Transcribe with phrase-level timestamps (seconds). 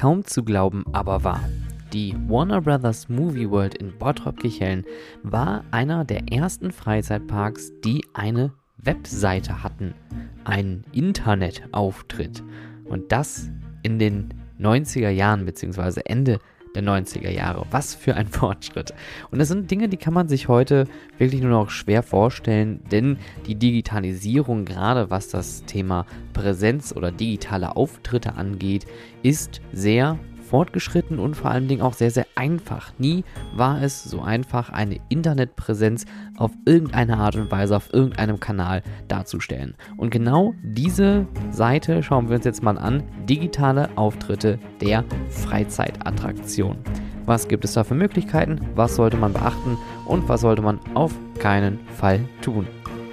[0.00, 1.46] Kaum zu glauben, aber wahr.
[1.92, 4.86] Die Warner Brothers Movie World in Bottrop-Kicheln
[5.22, 9.92] war einer der ersten Freizeitparks, die eine Webseite hatten,
[10.44, 12.42] einen Internetauftritt.
[12.86, 13.50] Und das
[13.82, 16.00] in den 90er Jahren bzw.
[16.06, 16.38] Ende
[16.74, 17.66] der 90er Jahre.
[17.70, 18.92] Was für ein Fortschritt.
[19.30, 20.86] Und das sind Dinge, die kann man sich heute
[21.18, 27.76] wirklich nur noch schwer vorstellen, denn die Digitalisierung, gerade was das Thema Präsenz oder digitale
[27.76, 28.86] Auftritte angeht,
[29.22, 30.18] ist sehr
[30.50, 32.92] fortgeschritten und vor allen Dingen auch sehr, sehr einfach.
[32.98, 36.04] Nie war es so einfach, eine Internetpräsenz
[36.36, 39.74] auf irgendeine Art und Weise auf irgendeinem Kanal darzustellen.
[39.96, 43.02] Und genau diese Seite schauen wir uns jetzt mal an.
[43.28, 46.78] Digitale Auftritte der Freizeitattraktion.
[47.26, 48.60] Was gibt es da für Möglichkeiten?
[48.74, 49.78] Was sollte man beachten?
[50.06, 52.66] Und was sollte man auf keinen Fall tun?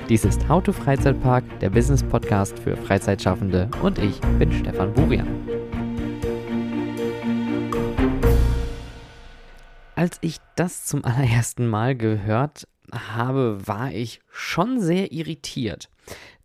[0.09, 5.56] Dies ist How to Freizeitpark, der Business Podcast für Freizeitschaffende und ich bin Stefan Burian.
[9.97, 15.89] Als ich das zum allerersten Mal gehört habe, war ich schon sehr irritiert.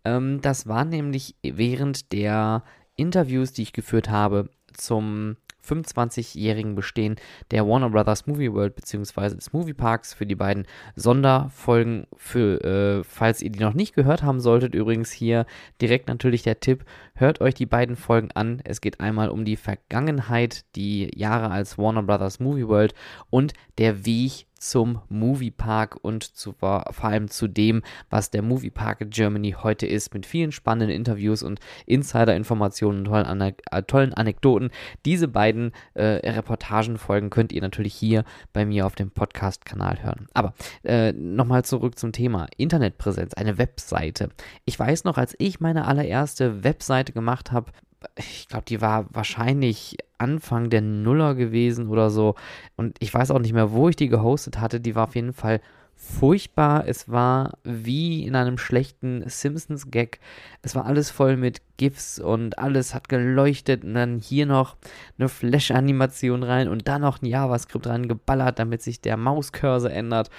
[0.03, 2.63] Ähm, das war nämlich während der
[2.95, 7.15] Interviews, die ich geführt habe zum 25-jährigen Bestehen
[7.51, 9.35] der Warner Brothers Movie World bzw.
[9.35, 12.07] des Movieparks für die beiden Sonderfolgen.
[12.15, 15.45] Für, äh, falls ihr die noch nicht gehört haben solltet, übrigens hier
[15.81, 18.61] direkt natürlich der Tipp, hört euch die beiden Folgen an.
[18.63, 22.93] Es geht einmal um die Vergangenheit, die Jahre als Warner Brothers Movie World
[23.29, 29.55] und der Weg zum Moviepark und zu, vor allem zu dem, was der Moviepark Germany
[29.61, 34.71] heute ist, mit vielen spannenden Interviews und Insider-Informationen und tollen, Anek äh, tollen, Anekdoten.
[35.05, 40.27] Diese beiden äh, Reportagenfolgen könnt ihr natürlich hier bei mir auf dem Podcast-Kanal hören.
[40.33, 40.53] Aber
[40.83, 44.29] äh, nochmal zurück zum Thema Internetpräsenz, eine Webseite.
[44.63, 47.71] Ich weiß noch, als ich meine allererste Webseite gemacht habe,
[48.15, 52.35] ich glaube, die war wahrscheinlich Anfang der Nuller gewesen oder so.
[52.75, 54.79] Und ich weiß auch nicht mehr, wo ich die gehostet hatte.
[54.79, 55.61] Die war auf jeden Fall
[55.95, 56.87] furchtbar.
[56.87, 60.19] Es war wie in einem schlechten Simpsons-Gag.
[60.61, 64.75] Es war alles voll mit GIFs und alles hat geleuchtet und dann hier noch
[65.17, 70.29] eine Flash-Animation rein und dann noch ein JavaScript rein geballert, damit sich der Mauscursor ändert.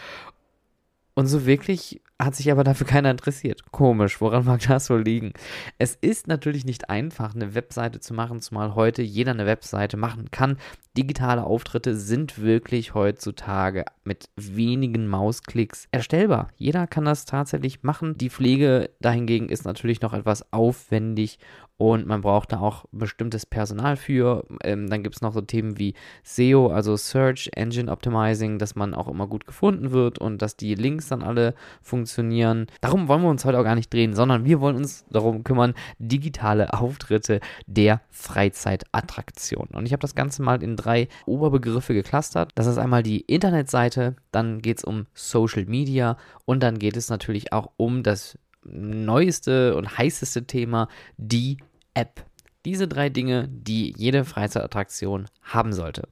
[1.14, 3.72] Und so wirklich hat sich aber dafür keiner interessiert.
[3.72, 5.32] Komisch, woran mag das wohl liegen?
[5.78, 10.30] Es ist natürlich nicht einfach, eine Webseite zu machen, zumal heute jeder eine Webseite machen
[10.30, 10.58] kann.
[10.96, 16.50] Digitale Auftritte sind wirklich heutzutage mit wenigen Mausklicks erstellbar.
[16.56, 18.16] Jeder kann das tatsächlich machen.
[18.16, 21.40] Die Pflege dahingegen ist natürlich noch etwas aufwendig
[21.76, 24.44] und man braucht da auch bestimmtes Personal für.
[24.62, 28.94] Ähm, dann gibt es noch so Themen wie SEO, also Search Engine Optimizing, dass man
[28.94, 32.03] auch immer gut gefunden wird und dass die Links dann alle funktionieren.
[32.80, 35.74] Darum wollen wir uns heute auch gar nicht drehen, sondern wir wollen uns darum kümmern,
[35.98, 39.68] digitale Auftritte der Freizeitattraktion.
[39.72, 42.50] Und ich habe das Ganze mal in drei Oberbegriffe geclustert.
[42.54, 47.08] Das ist einmal die Internetseite, dann geht es um Social Media und dann geht es
[47.08, 51.58] natürlich auch um das neueste und heißeste Thema, die
[51.94, 52.24] App.
[52.64, 56.08] Diese drei Dinge, die jede Freizeitattraktion haben sollte.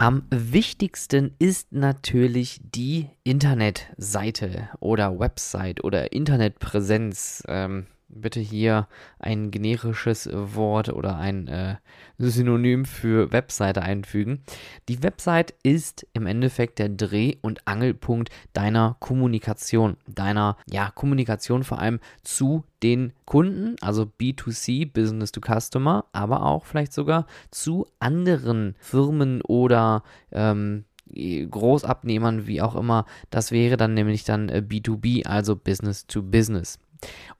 [0.00, 7.42] Am wichtigsten ist natürlich die Internetseite oder Website oder Internetpräsenz.
[7.46, 8.88] Ähm, bitte hier
[9.18, 11.76] ein generisches Wort oder ein äh,
[12.18, 14.42] Synonym für Webseite einfügen.
[14.88, 21.78] Die Website ist im Endeffekt der Dreh- und Angelpunkt deiner Kommunikation, deiner ja, Kommunikation vor
[21.78, 28.74] allem zu den Kunden, also B2C, Business to Customer, aber auch vielleicht sogar zu anderen
[28.78, 33.04] Firmen oder ähm, Großabnehmern, wie auch immer.
[33.30, 36.78] Das wäre dann nämlich dann B2B, äh, also Business to Business.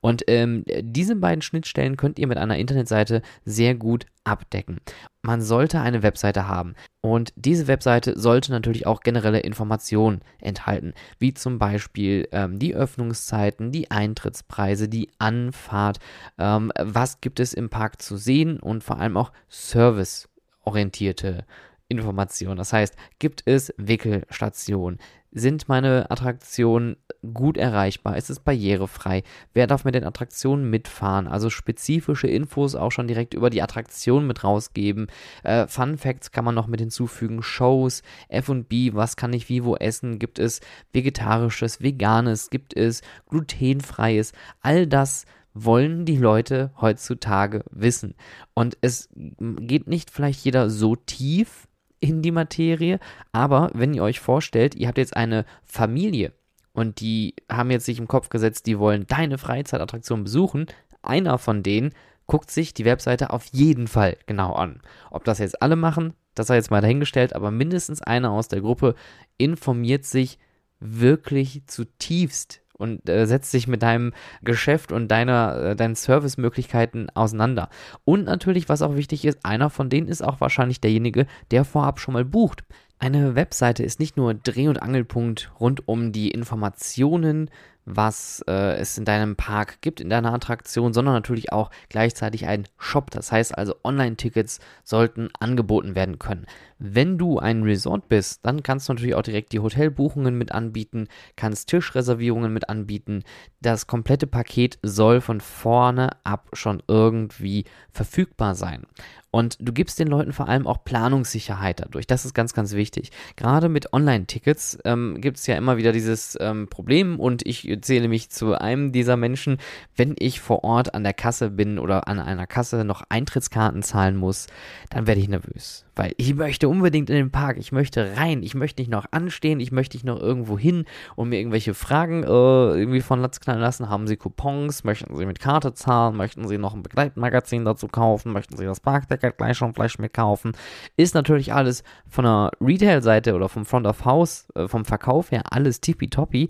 [0.01, 4.81] Und ähm, diese beiden Schnittstellen könnt ihr mit einer Internetseite sehr gut abdecken.
[5.23, 11.35] Man sollte eine Webseite haben und diese Webseite sollte natürlich auch generelle Informationen enthalten, wie
[11.35, 15.99] zum Beispiel ähm, die Öffnungszeiten, die Eintrittspreise, die Anfahrt,
[16.39, 21.45] ähm, was gibt es im Park zu sehen und vor allem auch serviceorientierte
[21.89, 22.57] Informationen.
[22.57, 24.99] Das heißt, gibt es Wickelstationen?
[25.33, 26.97] Sind meine Attraktionen
[27.35, 28.17] gut erreichbar?
[28.17, 29.23] Ist es barrierefrei?
[29.53, 31.27] Wer darf mit den Attraktionen mitfahren?
[31.27, 35.09] Also spezifische Infos auch schon direkt über die Attraktion mit rausgeben.
[35.43, 37.43] Äh, Fun Facts kann man noch mit hinzufügen.
[37.43, 40.19] Shows, F&B, was kann ich wie wo essen?
[40.19, 40.61] Gibt es
[40.93, 42.51] vegetarisches, veganes?
[42.51, 44.33] Gibt es glutenfreies?
[44.61, 48.15] All das wollen die Leute heutzutage wissen.
[48.55, 51.67] Und es geht nicht vielleicht jeder so tief
[51.99, 52.99] in die Materie.
[53.33, 56.33] Aber wenn ihr euch vorstellt, ihr habt jetzt eine Familie
[56.73, 60.67] und die haben jetzt sich im Kopf gesetzt, die wollen deine Freizeitattraktion besuchen.
[61.03, 61.93] Einer von denen
[62.27, 64.81] guckt sich die Webseite auf jeden Fall genau an.
[65.11, 68.61] Ob das jetzt alle machen, das sei jetzt mal dahingestellt, aber mindestens einer aus der
[68.61, 68.95] Gruppe
[69.37, 70.39] informiert sich
[70.79, 74.13] wirklich zutiefst und äh, setzt sich mit deinem
[74.43, 77.69] Geschäft und deiner, äh, deinen Servicemöglichkeiten auseinander.
[78.05, 82.01] Und natürlich, was auch wichtig ist, einer von denen ist auch wahrscheinlich derjenige, der vorab
[82.01, 82.65] schon mal bucht.
[83.03, 87.49] Eine Webseite ist nicht nur Dreh- und Angelpunkt rund um die Informationen,
[87.87, 92.69] was äh, es in deinem Park gibt, in deiner Attraktion, sondern natürlich auch gleichzeitig ein
[92.77, 93.11] Shop.
[93.11, 96.45] Das heißt also, Online-Tickets sollten angeboten werden können.
[96.79, 101.09] Wenn du ein Resort bist, dann kannst du natürlich auch direkt die Hotelbuchungen mit anbieten,
[101.37, 103.25] kannst Tischreservierungen mit anbieten.
[103.63, 108.83] Das komplette Paket soll von vorne ab schon irgendwie verfügbar sein.
[109.31, 112.07] Und du gibst den Leuten vor allem auch Planungssicherheit dadurch.
[112.07, 113.13] Das ist ganz, ganz wichtig.
[113.37, 118.09] Gerade mit Online-Tickets ähm, gibt es ja immer wieder dieses ähm, Problem und ich zähle
[118.09, 119.59] mich zu einem dieser Menschen,
[119.95, 124.17] wenn ich vor Ort an der Kasse bin oder an einer Kasse noch Eintrittskarten zahlen
[124.17, 124.49] muss,
[124.91, 128.55] dann werde ich nervös weil ich möchte unbedingt in den Park, ich möchte rein, ich
[128.55, 132.27] möchte nicht noch anstehen, ich möchte nicht noch irgendwo hin und mir irgendwelche Fragen äh,
[132.27, 133.91] irgendwie von Latz knallen lassen.
[133.91, 134.83] Haben Sie Coupons?
[134.83, 136.17] Möchten Sie mit Karte zahlen?
[136.17, 138.33] Möchten Sie noch ein Begleitmagazin dazu kaufen?
[138.33, 140.53] Möchten Sie das Parkdecker gleich schon vielleicht mit kaufen?
[140.97, 145.43] Ist natürlich alles von der Retail-Seite oder vom Front of House, äh, vom Verkauf her
[145.51, 146.49] alles tippitoppi,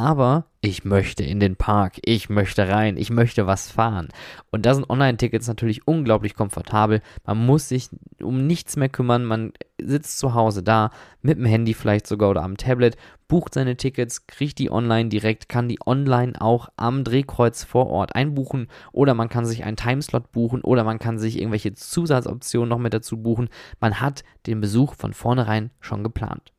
[0.00, 4.08] aber ich möchte in den Park, ich möchte rein, ich möchte was fahren.
[4.50, 7.02] Und da sind Online-Tickets natürlich unglaublich komfortabel.
[7.26, 7.90] Man muss sich
[8.22, 12.42] um nichts mehr kümmern, man sitzt zu Hause da, mit dem Handy vielleicht sogar oder
[12.42, 12.96] am Tablet,
[13.28, 18.14] bucht seine Tickets, kriegt die online direkt, kann die online auch am Drehkreuz vor Ort
[18.14, 22.78] einbuchen oder man kann sich einen Timeslot buchen oder man kann sich irgendwelche Zusatzoptionen noch
[22.78, 23.50] mit dazu buchen.
[23.80, 26.54] Man hat den Besuch von vornherein schon geplant.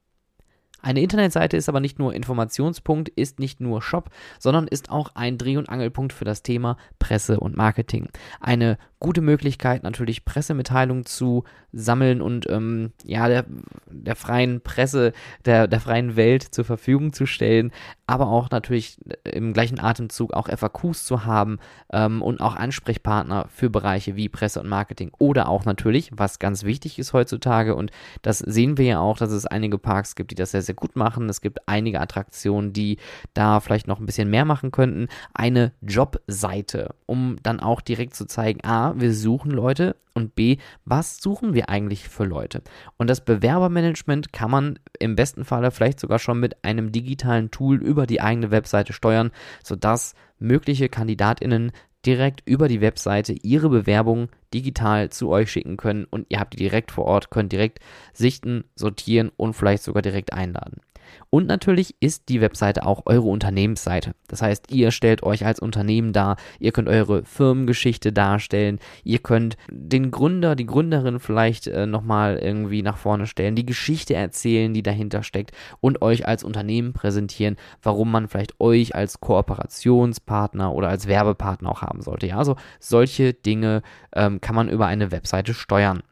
[0.81, 5.38] Eine Internetseite ist aber nicht nur Informationspunkt, ist nicht nur Shop, sondern ist auch ein
[5.38, 8.10] Dreh- und Angelpunkt für das Thema Presse und Marketing.
[8.39, 11.44] Eine gute Möglichkeit, natürlich Pressemitteilungen zu
[11.74, 13.45] sammeln und ähm, ja, der,
[13.89, 15.12] der freien Presse,
[15.45, 17.71] der, der freien Welt zur Verfügung zu stellen,
[18.07, 21.59] aber auch natürlich im gleichen Atemzug auch FAQs zu haben
[21.92, 26.63] ähm, und auch Ansprechpartner für Bereiche wie Presse und Marketing oder auch natürlich, was ganz
[26.63, 30.36] wichtig ist heutzutage und das sehen wir ja auch, dass es einige Parks gibt, die
[30.36, 31.27] das sehr, sehr gut machen.
[31.27, 32.98] Es gibt einige Attraktionen, die
[33.33, 35.07] da vielleicht noch ein bisschen mehr machen könnten.
[35.33, 38.62] Eine Jobseite, um dann auch direkt zu zeigen,
[38.99, 42.61] wir suchen Leute und B, was suchen wir eigentlich für Leute?
[42.97, 47.81] Und das Bewerbermanagement kann man im besten Falle vielleicht sogar schon mit einem digitalen Tool
[47.81, 49.31] über die eigene Webseite steuern,
[49.63, 51.71] sodass mögliche KandidatInnen
[52.05, 56.57] direkt über die Webseite ihre Bewerbung digital zu euch schicken können und ihr habt die
[56.57, 57.79] direkt vor Ort, könnt direkt
[58.13, 60.81] sichten, sortieren und vielleicht sogar direkt einladen.
[61.30, 64.13] Und natürlich ist die Webseite auch eure Unternehmensseite.
[64.28, 69.58] Das heißt, ihr stellt euch als Unternehmen dar, ihr könnt eure Firmengeschichte darstellen, ihr könnt
[69.69, 74.84] den Gründer, die Gründerin vielleicht äh, nochmal irgendwie nach vorne stellen, die Geschichte erzählen, die
[74.84, 81.08] dahinter steckt und euch als Unternehmen präsentieren, warum man vielleicht euch als Kooperationspartner oder als
[81.08, 82.28] Werbepartner auch haben sollte.
[82.28, 83.81] Ja, also solche Dinge
[84.13, 86.04] ähm, kann man über eine Webseite steuern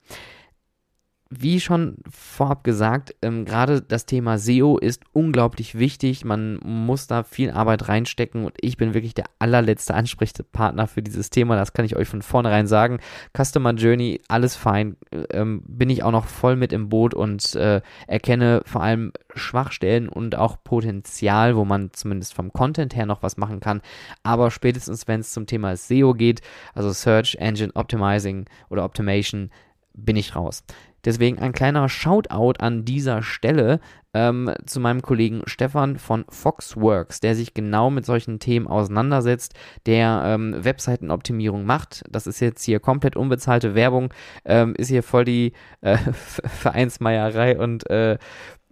[1.32, 6.26] wie schon vorab gesagt, ähm, gerade das Thema SEO ist unglaublich wichtig.
[6.26, 11.30] Man muss da viel Arbeit reinstecken und ich bin wirklich der allerletzte Ansprechpartner für dieses
[11.30, 11.56] Thema.
[11.56, 13.00] Das kann ich euch von vornherein sagen.
[13.38, 14.98] Customer Journey, alles fein.
[15.30, 20.10] Ähm, bin ich auch noch voll mit im Boot und äh, erkenne vor allem Schwachstellen
[20.10, 23.82] und auch Potenzial, wo man zumindest vom Content her noch was machen kann.
[24.24, 26.42] Aber spätestens, wenn es zum Thema SEO geht,
[26.74, 29.52] also Search Engine Optimizing oder Optimation,
[29.94, 30.64] bin ich raus.
[31.06, 33.80] Deswegen ein kleiner Shoutout an dieser Stelle
[34.14, 39.54] ähm, zu meinem Kollegen Stefan von Foxworks, der sich genau mit solchen Themen auseinandersetzt,
[39.86, 42.04] der ähm, Webseitenoptimierung macht.
[42.10, 44.14] Das ist jetzt hier komplett unbezahlte Werbung,
[44.46, 48.18] ähm, ist hier voll die äh, Vereinsmeierei und äh,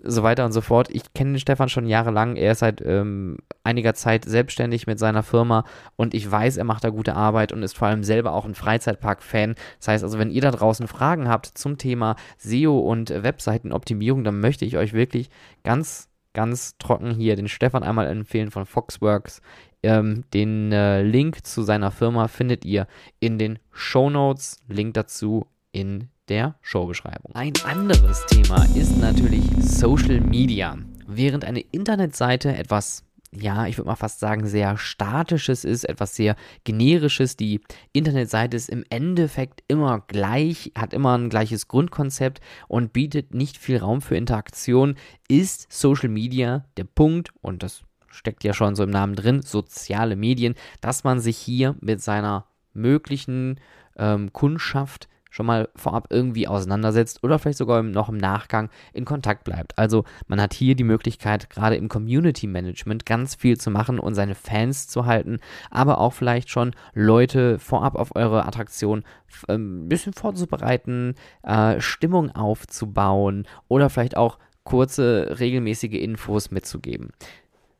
[0.03, 0.89] so weiter und so fort.
[0.91, 2.35] Ich kenne den Stefan schon jahrelang.
[2.35, 6.83] Er ist seit ähm, einiger Zeit selbstständig mit seiner Firma und ich weiß, er macht
[6.83, 9.55] da gute Arbeit und ist vor allem selber auch ein Freizeitpark-Fan.
[9.79, 14.39] Das heißt also, wenn ihr da draußen Fragen habt zum Thema SEO und Webseitenoptimierung, dann
[14.39, 15.29] möchte ich euch wirklich
[15.63, 19.41] ganz, ganz trocken hier den Stefan einmal empfehlen von Foxworks.
[19.83, 22.87] Ähm, den äh, Link zu seiner Firma findet ihr
[23.19, 24.59] in den Show Notes.
[24.67, 27.33] Link dazu in der Showbeschreibung.
[27.35, 30.77] Ein anderes Thema ist natürlich Social Media.
[31.07, 36.35] Während eine Internetseite etwas ja, ich würde mal fast sagen, sehr statisches ist, etwas sehr
[36.63, 37.35] generisches.
[37.35, 37.61] Die
[37.93, 43.77] Internetseite ist im Endeffekt immer gleich, hat immer ein gleiches Grundkonzept und bietet nicht viel
[43.77, 44.95] Raum für Interaktion,
[45.27, 50.15] ist Social Media der Punkt, und das steckt ja schon so im Namen drin, soziale
[50.15, 53.59] Medien, dass man sich hier mit seiner möglichen
[53.97, 59.43] ähm, Kundschaft schon mal vorab irgendwie auseinandersetzt oder vielleicht sogar noch im Nachgang in Kontakt
[59.43, 59.77] bleibt.
[59.77, 64.15] Also man hat hier die Möglichkeit, gerade im Community Management ganz viel zu machen und
[64.15, 65.39] seine Fans zu halten,
[65.69, 69.03] aber auch vielleicht schon Leute vorab auf eure Attraktion
[69.47, 71.13] ähm, ein bisschen vorzubereiten,
[71.43, 77.11] äh, Stimmung aufzubauen oder vielleicht auch kurze, regelmäßige Infos mitzugeben.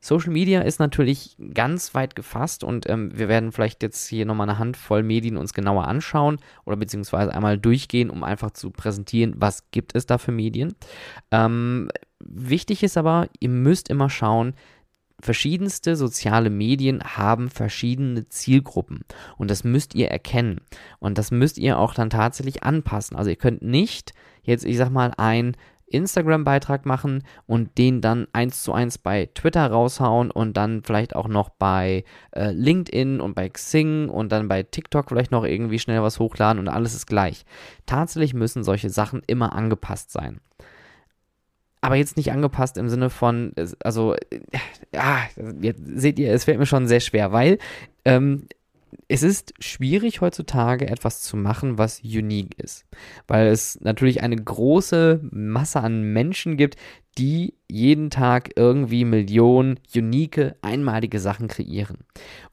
[0.00, 4.48] Social Media ist natürlich ganz weit gefasst und ähm, wir werden vielleicht jetzt hier nochmal
[4.48, 9.70] eine Handvoll Medien uns genauer anschauen oder beziehungsweise einmal durchgehen, um einfach zu präsentieren, was
[9.70, 10.74] gibt es da für Medien.
[11.32, 11.88] Ähm,
[12.20, 14.54] wichtig ist aber, ihr müsst immer schauen,
[15.20, 19.00] verschiedenste soziale Medien haben verschiedene Zielgruppen
[19.36, 20.60] und das müsst ihr erkennen
[21.00, 23.16] und das müsst ihr auch dann tatsächlich anpassen.
[23.16, 24.12] Also ihr könnt nicht
[24.42, 25.56] jetzt, ich sag mal, ein
[25.90, 31.28] Instagram-Beitrag machen und den dann eins zu eins bei Twitter raushauen und dann vielleicht auch
[31.28, 36.02] noch bei äh, LinkedIn und bei Xing und dann bei TikTok vielleicht noch irgendwie schnell
[36.02, 37.44] was hochladen und alles ist gleich.
[37.86, 40.40] Tatsächlich müssen solche Sachen immer angepasst sein.
[41.80, 43.52] Aber jetzt nicht angepasst im Sinne von,
[43.84, 44.16] also,
[44.92, 45.22] ja,
[45.60, 47.58] jetzt seht ihr, es fällt mir schon sehr schwer, weil
[48.04, 48.46] ähm,
[49.08, 52.86] es ist schwierig heutzutage etwas zu machen, was unique ist,
[53.26, 56.76] weil es natürlich eine große Masse an Menschen gibt,
[57.16, 61.98] die jeden Tag irgendwie Millionen unique, einmalige Sachen kreieren.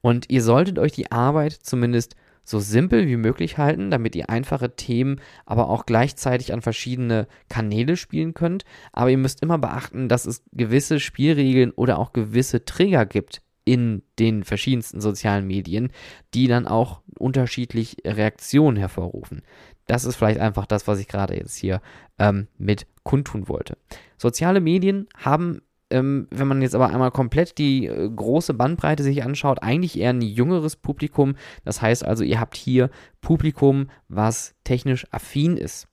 [0.02, 2.16] Und ihr solltet euch die Arbeit zumindest
[2.46, 7.98] so simpel wie möglich halten, damit ihr einfache Themen aber auch gleichzeitig an verschiedene Kanäle
[7.98, 8.64] spielen könnt.
[8.94, 14.04] Aber ihr müsst immer beachten, dass es gewisse Spielregeln oder auch gewisse Trigger gibt, in
[14.20, 15.92] den verschiedensten sozialen Medien,
[16.34, 19.42] die dann auch unterschiedlich Reaktionen hervorrufen.
[19.88, 21.82] Das ist vielleicht einfach das, was ich gerade jetzt hier
[22.18, 23.78] ähm, mit kundtun wollte.
[24.18, 29.24] Soziale Medien haben, ähm, wenn man jetzt aber einmal komplett die äh, große Bandbreite sich
[29.24, 31.36] anschaut, eigentlich eher ein jüngeres Publikum.
[31.64, 32.90] Das heißt also, ihr habt hier
[33.22, 35.88] Publikum, was technisch affin ist.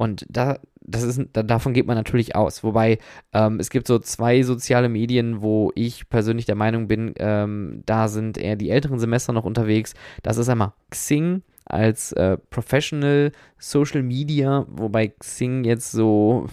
[0.00, 2.64] Und da, das ist, davon geht man natürlich aus.
[2.64, 2.96] Wobei
[3.34, 8.08] ähm, es gibt so zwei soziale Medien, wo ich persönlich der Meinung bin, ähm, da
[8.08, 9.92] sind eher die älteren Semester noch unterwegs.
[10.22, 16.48] Das ist einmal Xing als äh, Professional Social Media, wobei Xing jetzt so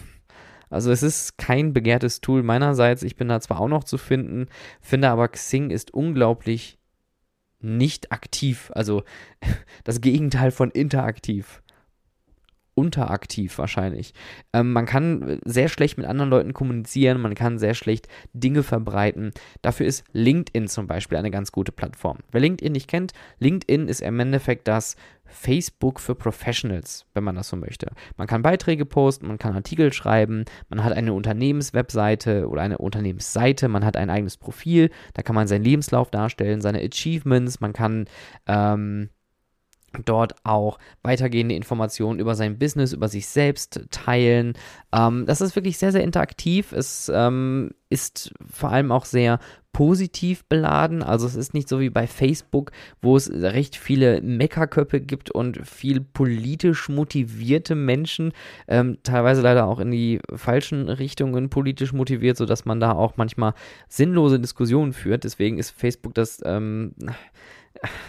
[0.70, 3.04] also es ist kein begehrtes Tool meinerseits.
[3.04, 4.48] Ich bin da zwar auch noch zu finden,
[4.82, 6.80] finde aber Xing ist unglaublich
[7.62, 8.72] nicht aktiv.
[8.76, 9.04] Also
[9.86, 11.62] das Gegenteil von interaktiv
[12.78, 14.14] unteraktiv wahrscheinlich.
[14.54, 19.32] Ähm, man kann sehr schlecht mit anderen Leuten kommunizieren, man kann sehr schlecht Dinge verbreiten.
[19.62, 22.20] Dafür ist LinkedIn zum Beispiel eine ganz gute Plattform.
[22.32, 27.50] Wer LinkedIn nicht kennt, LinkedIn ist im Endeffekt das Facebook für Professionals, wenn man das
[27.50, 27.88] so möchte.
[28.16, 33.68] Man kann Beiträge posten, man kann Artikel schreiben, man hat eine Unternehmenswebseite oder eine Unternehmensseite,
[33.68, 38.06] man hat ein eigenes Profil, da kann man seinen Lebenslauf darstellen, seine Achievements, man kann
[38.48, 39.10] ähm,
[40.06, 44.54] dort auch weitergehende Informationen über sein Business, über sich selbst teilen.
[44.94, 46.72] Ähm, das ist wirklich sehr, sehr interaktiv.
[46.72, 49.40] Es ähm, ist vor allem auch sehr
[49.72, 51.04] positiv beladen.
[51.04, 55.68] Also es ist nicht so wie bei Facebook, wo es recht viele Meckerköpfe gibt und
[55.68, 58.34] viel politisch motivierte Menschen,
[58.68, 63.54] ähm, teilweise leider auch in die falschen Richtungen politisch motiviert, sodass man da auch manchmal
[63.88, 65.24] sinnlose Diskussionen führt.
[65.24, 66.96] Deswegen ist Facebook das ähm,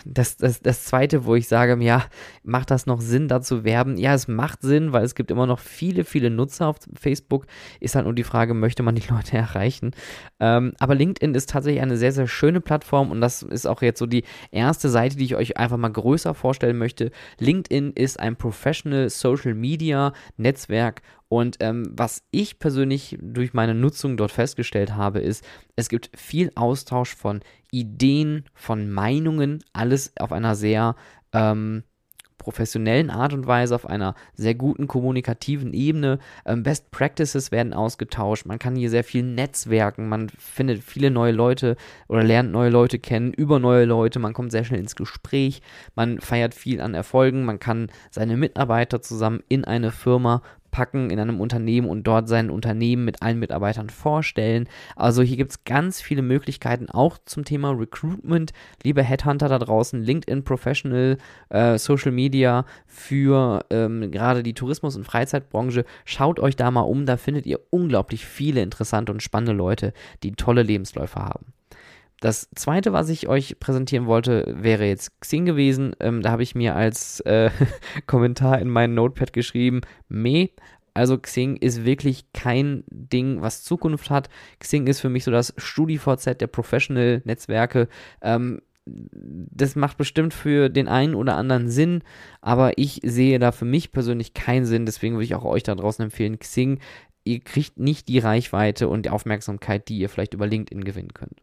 [0.05, 2.05] das, das, das zweite, wo ich sage, ja,
[2.43, 3.97] macht das noch Sinn, da zu werben?
[3.97, 7.47] Ja, es macht Sinn, weil es gibt immer noch viele, viele Nutzer auf Facebook.
[7.81, 9.93] Ist halt nur die Frage, möchte man die Leute erreichen?
[10.41, 13.99] Ähm, aber LinkedIn ist tatsächlich eine sehr, sehr schöne Plattform und das ist auch jetzt
[13.99, 17.11] so die erste Seite, die ich euch einfach mal größer vorstellen möchte.
[17.39, 24.17] LinkedIn ist ein Professional Social Media Netzwerk und ähm, was ich persönlich durch meine Nutzung
[24.17, 25.45] dort festgestellt habe, ist,
[25.77, 30.97] es gibt viel Austausch von Ideen, von Meinungen, alles auf einer sehr
[31.33, 31.83] ähm,
[32.39, 36.19] professionellen Art und Weise, auf einer sehr guten kommunikativen Ebene.
[36.47, 38.47] Ähm, Best Practices werden ausgetauscht.
[38.47, 40.09] Man kann hier sehr viel netzwerken.
[40.09, 41.77] Man findet viele neue Leute
[42.09, 44.19] oder lernt neue Leute kennen über neue Leute.
[44.19, 45.61] Man kommt sehr schnell ins Gespräch.
[45.95, 47.45] Man feiert viel an Erfolgen.
[47.45, 52.51] Man kann seine Mitarbeiter zusammen in eine Firma packen in einem Unternehmen und dort sein
[52.51, 54.69] Unternehmen mit allen Mitarbeitern vorstellen.
[54.97, 58.53] Also hier gibt es ganz viele Möglichkeiten, auch zum Thema Recruitment.
[58.83, 65.05] Liebe Headhunter da draußen, LinkedIn Professional, äh, Social Media für ähm, gerade die Tourismus- und
[65.05, 65.85] Freizeitbranche.
[66.05, 70.33] Schaut euch da mal um, da findet ihr unglaublich viele interessante und spannende Leute, die
[70.33, 71.58] tolle Lebensläufe haben.
[72.21, 75.95] Das zweite, was ich euch präsentieren wollte, wäre jetzt Xing gewesen.
[76.01, 77.51] Ähm, da habe ich mir als äh,
[78.07, 80.49] Kommentar in mein Notepad geschrieben, meh.
[80.95, 84.29] Also Xing ist wirklich kein Ding, was Zukunft hat.
[84.59, 87.89] Xing ist für mich so das StudiVZ der Professional-Netzwerke.
[88.21, 92.03] Ähm, das macht bestimmt für den einen oder anderen Sinn,
[92.41, 94.87] aber ich sehe da für mich persönlich keinen Sinn.
[94.87, 96.81] Deswegen würde ich auch euch da draußen empfehlen, Xing,
[97.25, 101.43] ihr kriegt nicht die Reichweite und die Aufmerksamkeit, die ihr vielleicht über LinkedIn gewinnen könnt.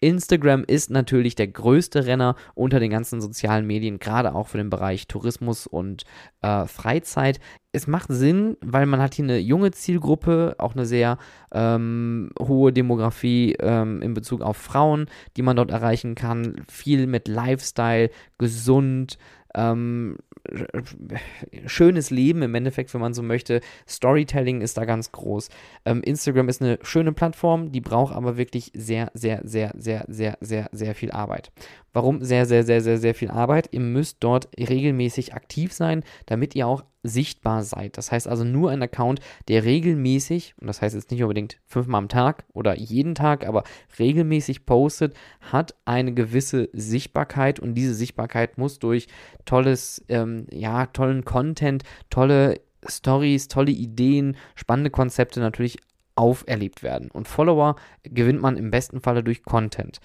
[0.00, 4.70] Instagram ist natürlich der größte Renner unter den ganzen sozialen Medien, gerade auch für den
[4.70, 6.04] Bereich Tourismus und
[6.42, 7.40] äh, Freizeit.
[7.72, 11.18] Es macht Sinn, weil man hat hier eine junge Zielgruppe, auch eine sehr
[11.52, 15.06] ähm, hohe Demografie ähm, in Bezug auf Frauen,
[15.36, 16.64] die man dort erreichen kann.
[16.68, 19.18] Viel mit Lifestyle, gesund,
[19.54, 20.18] ähm,
[21.66, 23.60] schönes Leben im Endeffekt, wenn man so möchte.
[23.88, 25.48] Storytelling ist da ganz groß.
[25.84, 30.36] Ähm, Instagram ist eine schöne Plattform, die braucht aber wirklich sehr, sehr, sehr, sehr, sehr,
[30.40, 31.50] sehr, sehr viel Arbeit.
[31.94, 33.68] Warum sehr, sehr, sehr, sehr, sehr viel Arbeit?
[33.70, 37.96] Ihr müsst dort regelmäßig aktiv sein, damit ihr auch sichtbar seid.
[37.96, 41.98] Das heißt also nur ein Account, der regelmäßig, und das heißt jetzt nicht unbedingt fünfmal
[41.98, 43.62] am Tag oder jeden Tag, aber
[43.98, 49.06] regelmäßig postet, hat eine gewisse Sichtbarkeit und diese Sichtbarkeit muss durch
[49.44, 55.78] tolles, ähm, ja, tollen Content, tolle Stories, tolle Ideen, spannende Konzepte natürlich
[56.16, 57.10] auferlebt werden.
[57.10, 60.00] Und Follower gewinnt man im besten Falle durch Content.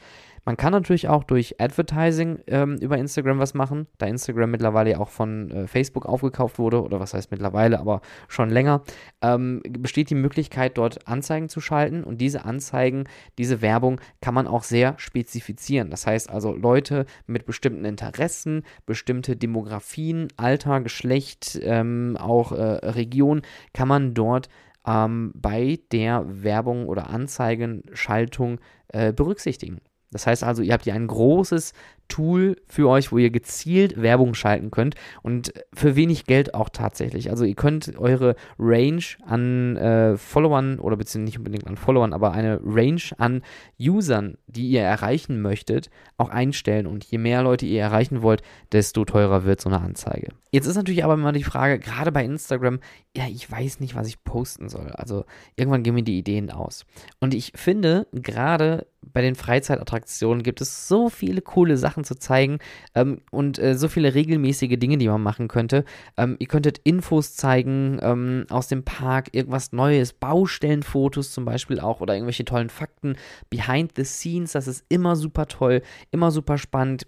[0.49, 5.09] Man kann natürlich auch durch Advertising ähm, über Instagram was machen, da Instagram mittlerweile auch
[5.09, 8.81] von äh, Facebook aufgekauft wurde, oder was heißt mittlerweile, aber schon länger,
[9.21, 13.03] ähm, besteht die Möglichkeit, dort Anzeigen zu schalten und diese Anzeigen,
[13.37, 15.91] diese Werbung kann man auch sehr spezifizieren.
[15.91, 22.55] Das heißt also Leute mit bestimmten Interessen, bestimmte Demografien, Alter, Geschlecht, ähm, auch äh,
[22.87, 23.43] Region,
[23.75, 24.49] kann man dort
[24.87, 29.79] ähm, bei der Werbung oder Anzeigenschaltung äh, berücksichtigen.
[30.11, 31.73] Das heißt also, ihr habt hier ein großes
[32.09, 37.29] Tool für euch, wo ihr gezielt Werbung schalten könnt und für wenig Geld auch tatsächlich.
[37.29, 42.33] Also ihr könnt eure Range an äh, Followern oder beziehungsweise nicht unbedingt an Followern, aber
[42.33, 43.41] eine Range an
[43.79, 49.05] Usern, die ihr erreichen möchtet, auch einstellen und je mehr Leute ihr erreichen wollt, desto
[49.05, 50.29] teurer wird so eine Anzeige.
[50.51, 52.79] Jetzt ist natürlich aber immer die Frage, gerade bei Instagram,
[53.15, 54.91] ja, ich weiß nicht, was ich posten soll.
[54.93, 56.85] Also irgendwann gehen mir die Ideen aus.
[57.19, 62.17] Und ich finde, gerade bei den Freizeitattraktionen gibt es so viele coole Sachen, Sachen zu
[62.17, 62.59] zeigen
[62.95, 65.83] ähm, und äh, so viele regelmäßige Dinge, die man machen könnte.
[66.17, 72.01] Ähm, ihr könntet Infos zeigen ähm, aus dem Park, irgendwas Neues, Baustellenfotos zum Beispiel auch
[72.01, 73.15] oder irgendwelche tollen Fakten,
[73.49, 75.81] Behind the Scenes, das ist immer super toll,
[76.11, 77.05] immer super spannend,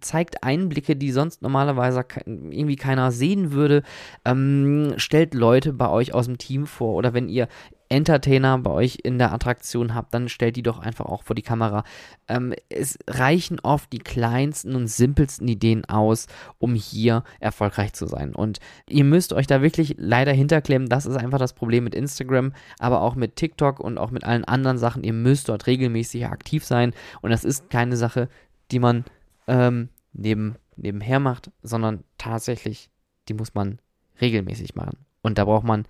[0.00, 3.82] zeigt Einblicke, die sonst normalerweise irgendwie keiner sehen würde,
[4.24, 7.48] ähm, stellt Leute bei euch aus dem Team vor oder wenn ihr
[7.88, 11.42] Entertainer bei euch in der Attraktion habt, dann stellt die doch einfach auch vor die
[11.42, 11.84] Kamera.
[12.28, 16.26] Ähm, es reichen oft die kleinsten und simpelsten Ideen aus,
[16.58, 18.34] um hier erfolgreich zu sein.
[18.34, 20.88] Und ihr müsst euch da wirklich leider hinterklemmen.
[20.88, 24.44] Das ist einfach das Problem mit Instagram, aber auch mit TikTok und auch mit allen
[24.44, 25.04] anderen Sachen.
[25.04, 26.92] Ihr müsst dort regelmäßig aktiv sein.
[27.22, 28.28] Und das ist keine Sache,
[28.70, 29.04] die man
[29.46, 32.90] ähm, neben, nebenher macht, sondern tatsächlich,
[33.28, 33.78] die muss man
[34.20, 34.98] regelmäßig machen.
[35.22, 35.86] Und da braucht man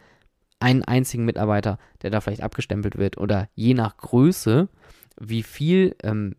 [0.61, 4.69] einen einzigen Mitarbeiter, der da vielleicht abgestempelt wird oder je nach Größe,
[5.21, 6.35] wie viel ähm,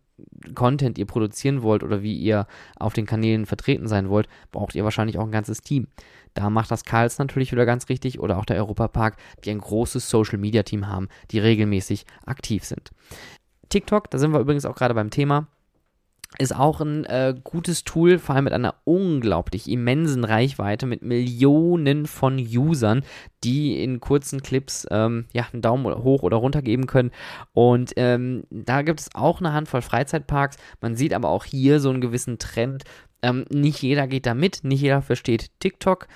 [0.54, 2.46] Content ihr produzieren wollt oder wie ihr
[2.78, 5.86] auf den Kanälen vertreten sein wollt, braucht ihr wahrscheinlich auch ein ganzes Team.
[6.34, 10.08] Da macht das Karls natürlich wieder ganz richtig oder auch der Europapark, die ein großes
[10.08, 12.90] Social Media Team haben, die regelmäßig aktiv sind.
[13.70, 15.46] TikTok, da sind wir übrigens auch gerade beim Thema
[16.38, 22.06] ist auch ein äh, gutes Tool, vor allem mit einer unglaublich immensen Reichweite, mit Millionen
[22.06, 23.02] von Usern,
[23.42, 27.10] die in kurzen Clips ähm, ja, einen Daumen hoch oder runter geben können.
[27.52, 30.56] Und ähm, da gibt es auch eine Handvoll Freizeitparks.
[30.80, 32.84] Man sieht aber auch hier so einen gewissen Trend.
[33.22, 36.06] Ähm, nicht jeder geht da mit, nicht jeder versteht TikTok.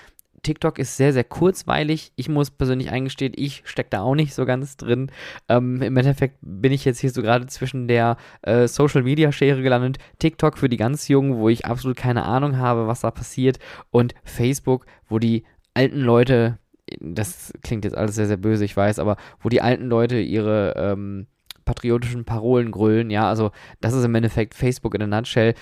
[0.44, 2.12] TikTok ist sehr, sehr kurzweilig.
[2.14, 5.10] Ich muss persönlich eingestehen, ich stecke da auch nicht so ganz drin.
[5.48, 9.62] Ähm, Im Endeffekt bin ich jetzt hier so gerade zwischen der äh, Social Media Schere
[9.62, 9.98] gelandet.
[10.20, 13.58] TikTok für die ganz Jungen, wo ich absolut keine Ahnung habe, was da passiert.
[13.90, 16.58] Und Facebook, wo die alten Leute,
[17.00, 20.74] das klingt jetzt alles sehr, sehr böse, ich weiß, aber wo die alten Leute ihre
[20.76, 21.26] ähm,
[21.64, 23.10] patriotischen Parolen grüllen.
[23.10, 25.54] Ja, also das ist im Endeffekt Facebook in a nutshell.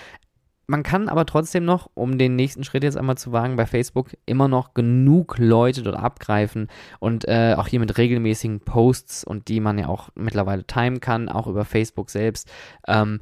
[0.72, 4.16] Man kann aber trotzdem noch, um den nächsten Schritt jetzt einmal zu wagen, bei Facebook
[4.24, 9.60] immer noch genug Leute dort abgreifen und äh, auch hier mit regelmäßigen Posts und die
[9.60, 12.50] man ja auch mittlerweile timen kann, auch über Facebook selbst,
[12.88, 13.20] ähm,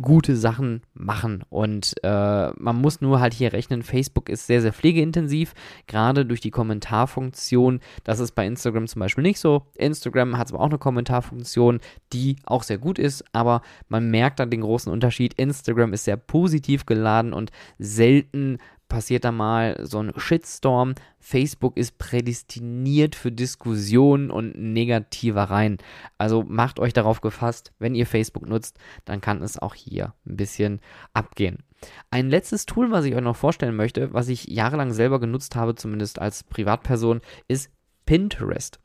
[0.00, 1.44] gute Sachen machen.
[1.50, 5.54] Und äh, man muss nur halt hier rechnen, Facebook ist sehr, sehr pflegeintensiv,
[5.86, 7.80] gerade durch die Kommentarfunktion.
[8.04, 9.66] Das ist bei Instagram zum Beispiel nicht so.
[9.76, 11.80] Instagram hat zwar auch eine Kommentarfunktion,
[12.12, 15.34] die auch sehr gut ist, aber man merkt dann den großen Unterschied.
[15.34, 18.58] Instagram ist sehr positiv geladen und selten
[18.92, 20.94] passiert da mal so ein Shitstorm.
[21.18, 25.78] Facebook ist prädestiniert für Diskussionen und Negativereien.
[26.18, 30.36] Also macht euch darauf gefasst, wenn ihr Facebook nutzt, dann kann es auch hier ein
[30.36, 30.80] bisschen
[31.14, 31.64] abgehen.
[32.10, 35.74] Ein letztes Tool, was ich euch noch vorstellen möchte, was ich jahrelang selber genutzt habe,
[35.74, 37.70] zumindest als Privatperson, ist
[38.04, 38.78] Pinterest.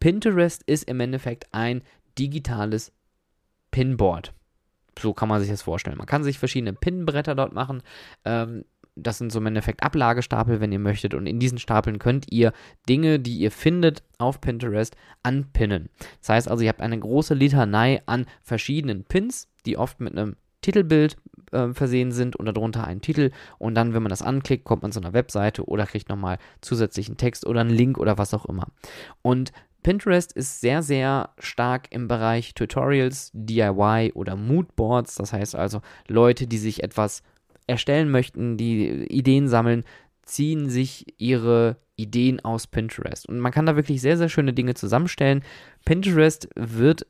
[0.00, 1.82] Pinterest ist im Endeffekt ein
[2.18, 2.92] digitales
[3.70, 4.34] Pinboard.
[4.98, 5.98] So kann man sich das vorstellen.
[5.98, 7.82] Man kann sich verschiedene Pinbretter dort machen.
[8.24, 8.64] Ähm,
[8.94, 11.14] das sind so im Endeffekt Ablagestapel, wenn ihr möchtet.
[11.14, 12.52] Und in diesen Stapeln könnt ihr
[12.88, 15.88] Dinge, die ihr findet auf Pinterest, anpinnen.
[16.20, 20.36] Das heißt also, ihr habt eine große Litanei an verschiedenen Pins, die oft mit einem
[20.60, 21.16] Titelbild
[21.52, 23.30] äh, versehen sind und darunter einen Titel.
[23.58, 27.16] Und dann, wenn man das anklickt, kommt man zu einer Webseite oder kriegt nochmal zusätzlichen
[27.16, 28.68] Text oder einen Link oder was auch immer.
[29.22, 29.52] Und
[29.82, 35.16] Pinterest ist sehr, sehr stark im Bereich Tutorials, DIY oder Moodboards.
[35.16, 37.22] Das heißt also Leute, die sich etwas
[37.66, 39.84] erstellen möchten, die Ideen sammeln,
[40.22, 43.28] ziehen sich ihre Ideen aus Pinterest.
[43.28, 45.42] Und man kann da wirklich sehr, sehr schöne Dinge zusammenstellen.
[45.84, 47.06] Pinterest wird,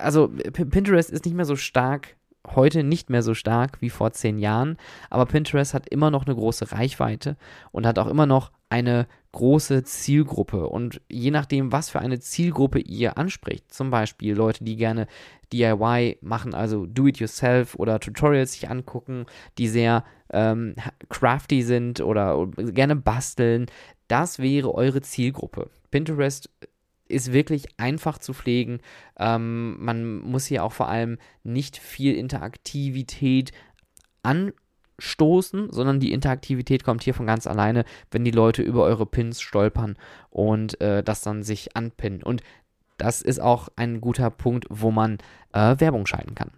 [0.00, 2.16] also Pinterest ist nicht mehr so stark
[2.54, 4.76] heute nicht mehr so stark wie vor zehn Jahren,
[5.10, 7.36] aber Pinterest hat immer noch eine große Reichweite
[7.72, 9.06] und hat auch immer noch eine
[9.38, 10.66] große Zielgruppe.
[10.66, 15.06] Und je nachdem, was für eine Zielgruppe ihr anspricht, zum Beispiel Leute, die gerne
[15.52, 20.74] DIY machen, also Do-it-yourself oder Tutorials sich angucken, die sehr ähm,
[21.08, 23.66] crafty sind oder gerne basteln,
[24.08, 25.70] das wäre eure Zielgruppe.
[25.92, 26.50] Pinterest
[27.06, 28.80] ist wirklich einfach zu pflegen.
[29.20, 33.52] Ähm, man muss hier auch vor allem nicht viel Interaktivität
[34.98, 39.40] anstoßen, sondern die Interaktivität kommt hier von ganz alleine, wenn die Leute über eure Pins
[39.40, 39.96] stolpern
[40.30, 42.22] und äh, das dann sich anpinnen.
[42.22, 42.42] Und
[42.96, 45.18] das ist auch ein guter Punkt, wo man
[45.52, 46.50] äh, Werbung schalten kann.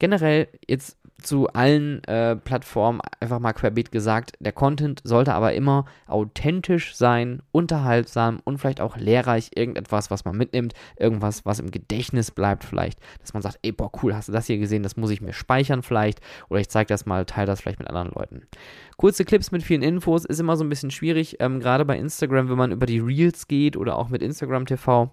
[0.00, 5.84] Generell jetzt zu allen äh, Plattformen einfach mal querbeet gesagt, der Content sollte aber immer
[6.06, 12.30] authentisch sein, unterhaltsam und vielleicht auch lehrreich, irgendetwas, was man mitnimmt, irgendwas, was im Gedächtnis
[12.30, 15.10] bleibt vielleicht, dass man sagt, ey, boah, cool, hast du das hier gesehen, das muss
[15.10, 16.20] ich mir speichern vielleicht.
[16.48, 18.42] Oder ich zeige das mal, teile das vielleicht mit anderen Leuten.
[18.96, 22.48] Kurze Clips mit vielen Infos ist immer so ein bisschen schwierig, ähm, gerade bei Instagram,
[22.48, 25.10] wenn man über die Reels geht oder auch mit Instagram TV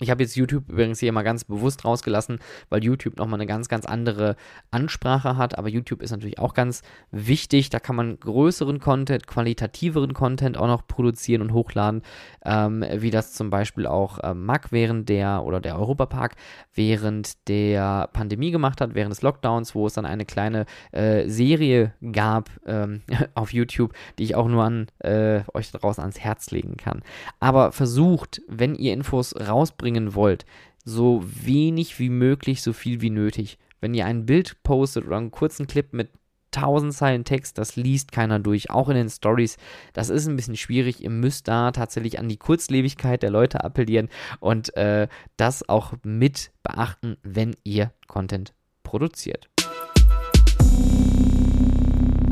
[0.00, 3.68] ich habe jetzt YouTube übrigens hier mal ganz bewusst rausgelassen, weil YouTube nochmal eine ganz,
[3.68, 4.36] ganz andere
[4.70, 5.58] Ansprache hat.
[5.58, 7.70] Aber YouTube ist natürlich auch ganz wichtig.
[7.70, 12.02] Da kann man größeren Content, qualitativeren Content auch noch produzieren und hochladen,
[12.44, 16.36] ähm, wie das zum Beispiel auch ähm, Mac während der oder der Europapark
[16.74, 21.94] während der Pandemie gemacht hat, während des Lockdowns, wo es dann eine kleine äh, Serie
[22.12, 23.02] gab ähm,
[23.34, 27.02] auf YouTube, die ich auch nur an äh, euch draußen ans Herz legen kann.
[27.40, 30.44] Aber versucht, wenn ihr Infos rausbringt, rausbringen wollt,
[30.84, 33.58] so wenig wie möglich, so viel wie nötig.
[33.80, 36.10] Wenn ihr ein Bild postet oder einen kurzen Clip mit
[36.54, 39.58] 1000 Zeilen Text, das liest keiner durch, auch in den Stories.
[39.92, 41.02] Das ist ein bisschen schwierig.
[41.02, 44.08] Ihr müsst da tatsächlich an die Kurzlebigkeit der Leute appellieren
[44.40, 49.48] und äh, das auch mit beachten, wenn ihr Content produziert.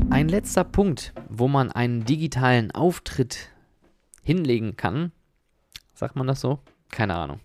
[0.08, 3.50] Ein letzter Punkt, wo man einen digitalen Auftritt
[4.22, 5.12] hinlegen kann,
[5.94, 6.60] sagt man das so?
[6.90, 7.40] Keine Ahnung,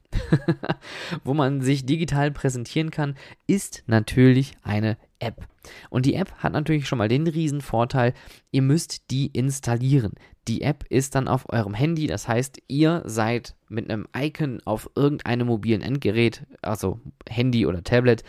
[1.24, 3.16] wo man sich digital präsentieren kann,
[3.48, 5.48] ist natürlich eine App.
[5.90, 8.14] Und die App hat natürlich schon mal den riesen Vorteil,
[8.52, 10.14] ihr müsst die installieren.
[10.48, 14.90] Die App ist dann auf eurem Handy, das heißt, ihr seid mit einem Icon auf
[14.96, 17.00] irgendeinem mobilen Endgerät, also
[17.30, 18.24] Handy oder Tablet,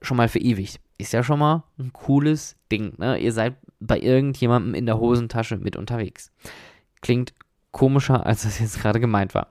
[0.00, 0.80] schon mal verewigt.
[0.98, 2.94] Ist ja schon mal ein cooles Ding.
[2.98, 3.18] Ne?
[3.18, 6.32] Ihr seid bei irgendjemandem in der Hosentasche mit unterwegs.
[7.02, 7.34] Klingt
[7.76, 9.48] komischer, als das jetzt gerade gemeint war.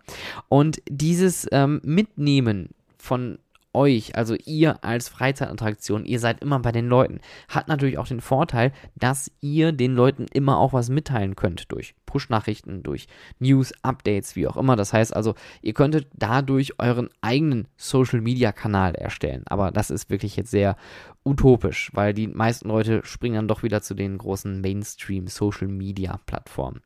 [0.50, 3.38] Und dieses ähm, Mitnehmen von
[3.72, 8.22] euch, also ihr als Freizeitattraktion, ihr seid immer bei den Leuten, hat natürlich auch den
[8.22, 13.06] Vorteil, dass ihr den Leuten immer auch was mitteilen könnt durch Push-Nachrichten, durch
[13.38, 14.76] News, Updates, wie auch immer.
[14.76, 19.44] Das heißt also, ihr könntet dadurch euren eigenen Social-Media-Kanal erstellen.
[19.46, 20.78] Aber das ist wirklich jetzt sehr
[21.24, 26.82] utopisch, weil die meisten Leute springen dann doch wieder zu den großen Mainstream-Social-Media-Plattformen.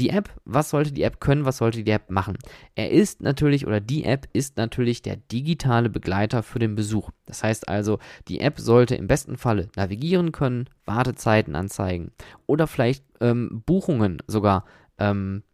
[0.00, 2.36] Die App, was sollte die App können, was sollte die App machen?
[2.74, 7.10] Er ist natürlich oder die App ist natürlich der digitale Begleiter für den Besuch.
[7.26, 12.10] Das heißt also, die App sollte im besten Falle navigieren können, Wartezeiten anzeigen
[12.46, 14.64] oder vielleicht ähm, Buchungen sogar
[14.98, 15.44] ähm,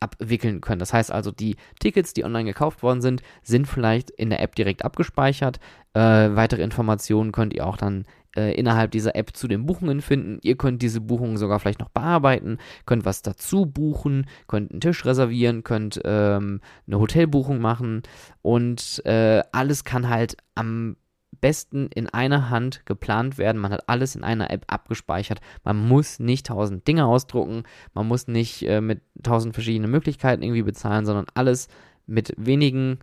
[0.00, 0.78] abwickeln können.
[0.78, 4.54] Das heißt also, die Tickets, die online gekauft worden sind, sind vielleicht in der App
[4.54, 5.60] direkt abgespeichert.
[5.92, 10.38] Äh, weitere Informationen könnt ihr auch dann äh, innerhalb dieser App zu den Buchungen finden.
[10.42, 15.04] Ihr könnt diese Buchungen sogar vielleicht noch bearbeiten, könnt was dazu buchen, könnt einen Tisch
[15.04, 18.02] reservieren, könnt ähm, eine Hotelbuchung machen
[18.42, 20.96] und äh, alles kann halt am
[21.40, 23.60] besten in einer Hand geplant werden.
[23.60, 25.40] Man hat alles in einer App abgespeichert.
[25.64, 27.64] Man muss nicht tausend Dinge ausdrucken.
[27.94, 31.68] Man muss nicht äh, mit tausend verschiedenen Möglichkeiten irgendwie bezahlen, sondern alles
[32.06, 32.98] mit wenigen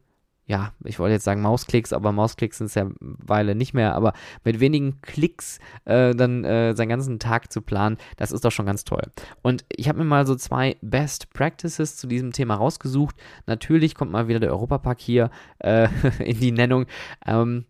[0.48, 4.14] ja, ich wollte jetzt sagen Mausklicks, aber Mausklicks sind es ja Weile nicht mehr, aber
[4.46, 8.66] mit wenigen Klicks äh, dann äh, seinen ganzen Tag zu planen, das ist doch schon
[8.66, 9.04] ganz toll.
[9.42, 13.18] Und ich habe mir mal so zwei Best Practices zu diesem Thema rausgesucht.
[13.46, 15.90] Natürlich kommt mal wieder der Europapark hier äh,
[16.24, 16.86] in die Nennung.
[17.26, 17.66] Ähm,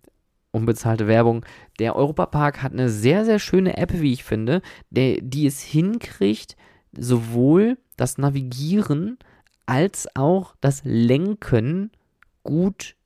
[0.58, 1.46] unbezahlte Werbung.
[1.80, 6.58] Der Europapark hat eine sehr, sehr schöne App, wie ich finde, der, die es hinkriegt,
[6.92, 9.18] sowohl das Navigieren
[9.66, 11.92] als auch das Lenken
[12.44, 12.97] gut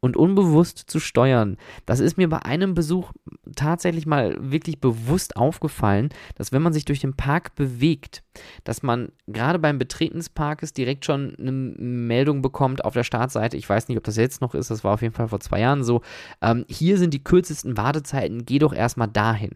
[0.00, 1.56] und unbewusst zu steuern.
[1.84, 3.12] Das ist mir bei einem Besuch
[3.54, 8.22] tatsächlich mal wirklich bewusst aufgefallen, dass wenn man sich durch den Park bewegt,
[8.64, 13.56] dass man gerade beim Betreten des Parkes direkt schon eine Meldung bekommt auf der Startseite.
[13.56, 15.60] Ich weiß nicht, ob das jetzt noch ist, das war auf jeden Fall vor zwei
[15.60, 16.00] Jahren so.
[16.40, 19.52] Ähm, hier sind die kürzesten Wartezeiten, geh doch erstmal dahin.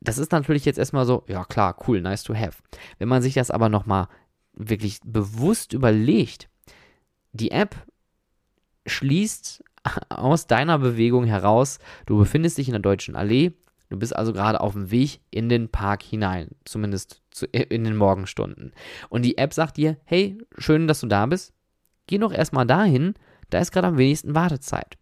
[0.00, 2.58] Das ist natürlich jetzt erstmal so, ja klar, cool, nice to have.
[2.98, 4.08] Wenn man sich das aber nochmal
[4.52, 6.48] wirklich bewusst überlegt,
[7.32, 7.76] die App
[8.86, 9.64] schließt
[10.08, 13.52] aus deiner Bewegung heraus, du befindest dich in der Deutschen Allee,
[13.90, 17.96] du bist also gerade auf dem Weg in den Park hinein, zumindest zu, in den
[17.96, 18.72] Morgenstunden.
[19.08, 21.52] Und die App sagt dir, hey, schön, dass du da bist,
[22.06, 23.14] geh doch erstmal dahin,
[23.50, 24.96] da ist gerade am wenigsten Wartezeit.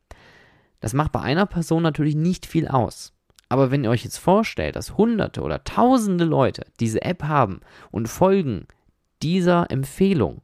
[0.81, 3.12] Das macht bei einer Person natürlich nicht viel aus.
[3.49, 8.09] Aber wenn ihr euch jetzt vorstellt, dass hunderte oder tausende Leute diese App haben und
[8.09, 8.66] folgen
[9.23, 10.40] dieser Empfehlung,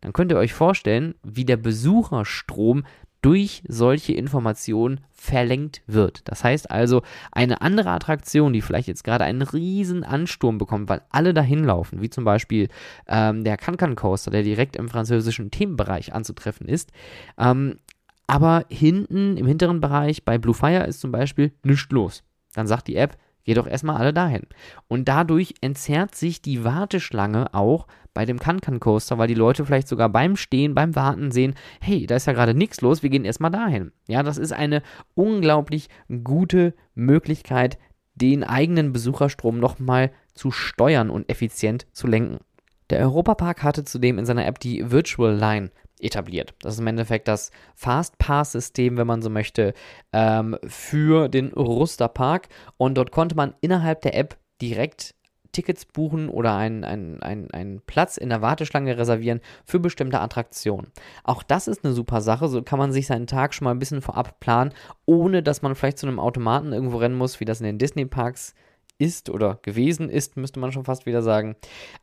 [0.00, 2.84] dann könnt ihr euch vorstellen, wie der Besucherstrom
[3.22, 6.20] durch solche Informationen verlenkt wird.
[6.28, 11.02] Das heißt also, eine andere Attraktion, die vielleicht jetzt gerade einen riesen Ansturm bekommt, weil
[11.10, 12.68] alle dahin laufen, wie zum Beispiel
[13.08, 16.92] ähm, der Cancan Coaster, der direkt im französischen Themenbereich anzutreffen ist,
[17.36, 17.80] ähm,
[18.28, 22.22] aber hinten im hinteren Bereich bei Blue Fire ist zum Beispiel nichts los.
[22.54, 24.42] Dann sagt die App, Geh doch erstmal alle dahin.
[24.88, 29.86] Und dadurch entzerrt sich die Warteschlange auch bei dem Kankan Coaster, weil die Leute vielleicht
[29.86, 33.24] sogar beim Stehen, beim Warten sehen, hey, da ist ja gerade nichts los, wir gehen
[33.24, 33.92] erstmal dahin.
[34.08, 34.82] Ja, das ist eine
[35.14, 35.88] unglaublich
[36.24, 37.78] gute Möglichkeit,
[38.16, 42.38] den eigenen Besucherstrom nochmal zu steuern und effizient zu lenken.
[42.90, 46.54] Der Europapark hatte zudem in seiner App die Virtual Line etabliert.
[46.60, 49.74] Das ist im Endeffekt das Fastpass-System, wenn man so möchte,
[50.12, 52.48] ähm, für den Ruster Park.
[52.76, 55.14] Und dort konnte man innerhalb der App direkt
[55.56, 60.92] Tickets buchen oder einen, einen, einen, einen Platz in der Warteschlange reservieren für bestimmte Attraktionen.
[61.24, 62.48] Auch das ist eine super Sache.
[62.48, 64.74] So kann man sich seinen Tag schon mal ein bisschen vorab planen,
[65.06, 68.54] ohne dass man vielleicht zu einem Automaten irgendwo rennen muss, wie das in den Disney-Parks
[68.98, 71.56] ist oder gewesen ist, müsste man schon fast wieder sagen.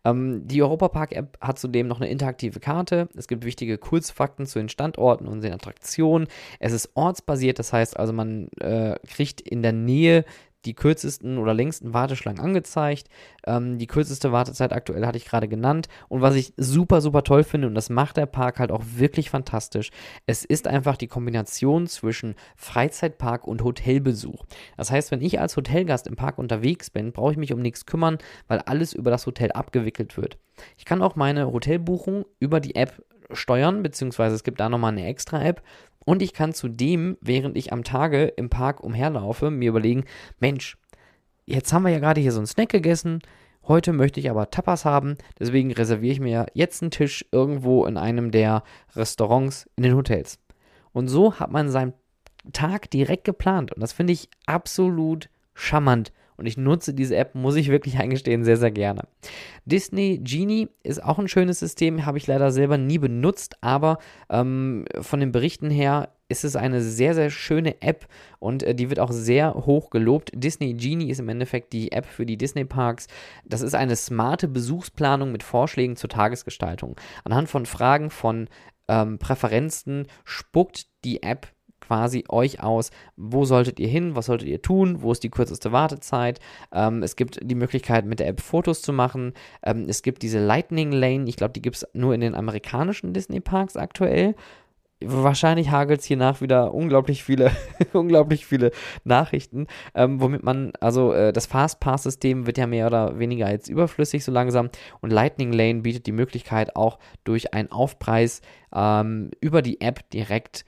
[0.03, 3.09] Ähm, die Europapark-App hat zudem noch eine interaktive Karte.
[3.15, 6.27] Es gibt wichtige Kurzfakten zu den Standorten und den Attraktionen.
[6.59, 10.25] Es ist ortsbasiert, das heißt also, man äh, kriegt in der Nähe
[10.65, 13.07] die kürzesten oder längsten Warteschlangen angezeigt.
[13.45, 15.87] Ähm, die kürzeste Wartezeit aktuell hatte ich gerade genannt.
[16.09, 19.29] Und was ich super, super toll finde, und das macht der Park halt auch wirklich
[19.29, 19.91] fantastisch,
[20.25, 24.45] es ist einfach die Kombination zwischen Freizeitpark und Hotelbesuch.
[24.77, 27.85] Das heißt, wenn ich als Hotelgast im Park unterwegs bin, brauche ich mich um nichts
[27.85, 30.37] kümmern, weil alles über das Hotel abgewickelt wird.
[30.77, 35.07] Ich kann auch meine Hotelbuchung über die App steuern, beziehungsweise es gibt da nochmal eine
[35.07, 35.63] extra App,
[36.05, 40.05] und ich kann zudem, während ich am Tage im Park umherlaufe, mir überlegen,
[40.39, 40.77] Mensch,
[41.45, 43.19] jetzt haben wir ja gerade hier so einen Snack gegessen,
[43.67, 47.97] heute möchte ich aber Tapas haben, deswegen reserviere ich mir jetzt einen Tisch irgendwo in
[47.97, 48.63] einem der
[48.95, 50.39] Restaurants in den Hotels.
[50.91, 51.93] Und so hat man seinen
[52.51, 57.55] Tag direkt geplant und das finde ich absolut charmant und ich nutze diese App, muss
[57.55, 59.03] ich wirklich eingestehen, sehr, sehr gerne.
[59.65, 63.97] Disney Genie ist auch ein schönes System, habe ich leider selber nie benutzt, aber
[64.29, 68.07] ähm, von den Berichten her ist es eine sehr, sehr schöne App
[68.39, 70.31] und äh, die wird auch sehr hoch gelobt.
[70.33, 73.07] Disney Genie ist im Endeffekt die App für die Disney Parks.
[73.45, 76.95] Das ist eine smarte Besuchsplanung mit Vorschlägen zur Tagesgestaltung.
[77.23, 78.49] Anhand von Fragen von
[78.87, 81.52] ähm, Präferenzen spuckt die App
[81.83, 85.71] quasi euch aus, wo solltet ihr hin, was solltet ihr tun, wo ist die kürzeste
[85.71, 86.39] Wartezeit.
[86.71, 89.33] Ähm, es gibt die Möglichkeit, mit der App Fotos zu machen.
[89.63, 93.13] Ähm, es gibt diese Lightning Lane, ich glaube, die gibt es nur in den amerikanischen
[93.13, 94.35] Disney-Parks aktuell.
[95.05, 97.51] Wahrscheinlich hagelt es hier nach wieder unglaublich viele,
[97.93, 98.71] unglaublich viele
[99.03, 104.23] Nachrichten, ähm, womit man, also äh, das Fastpass-System wird ja mehr oder weniger jetzt überflüssig
[104.23, 104.69] so langsam
[105.01, 108.41] und Lightning Lane bietet die Möglichkeit auch durch einen Aufpreis
[108.73, 110.63] ähm, über die App direkt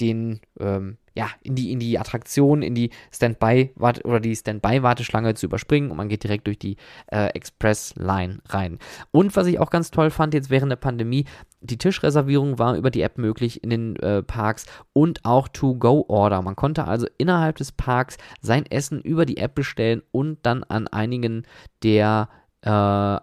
[0.00, 5.46] den, ähm, ja, in die, in die Attraktion, in die Standby oder die Standby-Warteschlange zu
[5.46, 6.76] überspringen und man geht direkt durch die
[7.06, 8.78] äh, Express-Line rein.
[9.10, 11.24] Und was ich auch ganz toll fand jetzt während der Pandemie,
[11.60, 16.42] die Tischreservierung war über die App möglich in den äh, Parks und auch To-Go-Order.
[16.42, 20.88] Man konnte also innerhalb des Parks sein Essen über die App bestellen und dann an
[20.88, 21.46] einigen
[21.82, 22.28] der
[22.62, 23.18] äh,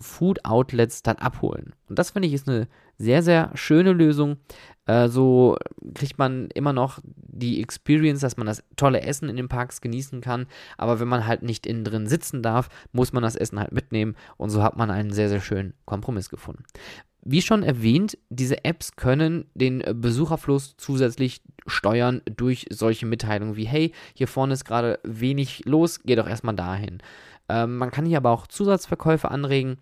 [0.00, 1.74] Food-Outlets dann abholen.
[1.88, 4.38] Und das finde ich ist eine sehr, sehr schöne Lösung.
[4.86, 5.56] Äh, so
[5.94, 10.20] kriegt man immer noch die Experience, dass man das tolle Essen in den Parks genießen
[10.20, 10.46] kann.
[10.78, 14.16] Aber wenn man halt nicht innen drin sitzen darf, muss man das Essen halt mitnehmen.
[14.36, 16.64] Und so hat man einen sehr, sehr schönen Kompromiss gefunden.
[17.28, 23.92] Wie schon erwähnt, diese Apps können den Besucherfluss zusätzlich steuern durch solche Mitteilungen wie, hey,
[24.14, 26.98] hier vorne ist gerade wenig los, geh doch erstmal dahin.
[27.48, 29.78] Ähm, man kann hier aber auch Zusatzverkäufe anregen.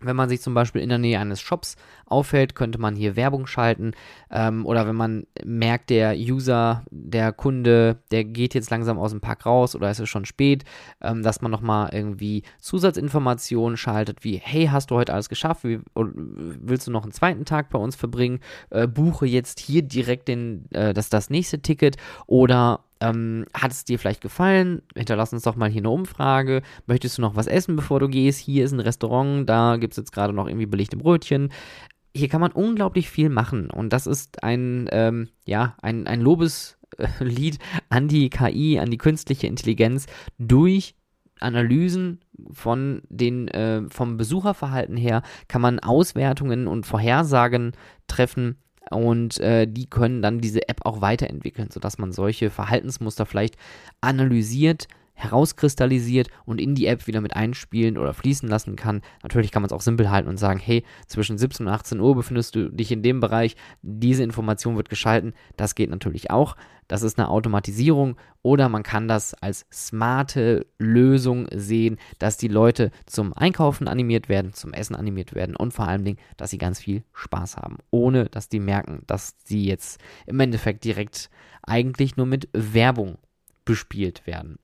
[0.00, 3.46] Wenn man sich zum Beispiel in der Nähe eines Shops auffällt, könnte man hier Werbung
[3.46, 3.92] schalten.
[4.30, 9.20] Ähm, oder wenn man merkt, der User, der Kunde, der geht jetzt langsam aus dem
[9.20, 10.64] Park raus oder es ist schon spät,
[11.00, 15.64] ähm, dass man nochmal irgendwie Zusatzinformationen schaltet, wie, hey, hast du heute alles geschafft?
[15.64, 18.40] Wie, willst du noch einen zweiten Tag bei uns verbringen?
[18.70, 23.84] Äh, buche jetzt hier direkt den, äh, das, das nächste Ticket oder ähm, hat es
[23.84, 24.82] dir vielleicht gefallen?
[24.94, 26.62] Hinterlass uns doch mal hier eine Umfrage.
[26.86, 28.40] Möchtest du noch was essen, bevor du gehst?
[28.40, 31.50] Hier ist ein Restaurant, da gibt es jetzt gerade noch irgendwie belegte Brötchen.
[32.14, 37.58] Hier kann man unglaublich viel machen und das ist ein, ähm, ja, ein, ein Lobeslied
[37.88, 40.06] an die KI, an die künstliche Intelligenz
[40.38, 40.94] durch
[41.40, 42.20] Analysen
[42.52, 47.72] von den, äh, vom Besucherverhalten her kann man Auswertungen und Vorhersagen
[48.06, 48.58] treffen,
[48.90, 53.56] und äh, die können dann diese App auch weiterentwickeln, sodass man solche Verhaltensmuster vielleicht
[54.00, 54.88] analysiert,
[55.20, 59.02] herauskristallisiert und in die App wieder mit einspielen oder fließen lassen kann.
[59.22, 62.14] Natürlich kann man es auch simpel halten und sagen, hey, zwischen 17 und 18 Uhr
[62.14, 65.34] befindest du dich in dem Bereich, diese Information wird geschalten.
[65.56, 66.56] Das geht natürlich auch.
[66.90, 72.90] Das ist eine Automatisierung oder man kann das als smarte Lösung sehen, dass die Leute
[73.06, 76.80] zum Einkaufen animiert werden, zum Essen animiert werden und vor allen Dingen, dass sie ganz
[76.80, 81.30] viel Spaß haben, ohne dass die merken, dass sie jetzt im Endeffekt direkt
[81.62, 83.18] eigentlich nur mit Werbung
[83.64, 84.58] bespielt werden.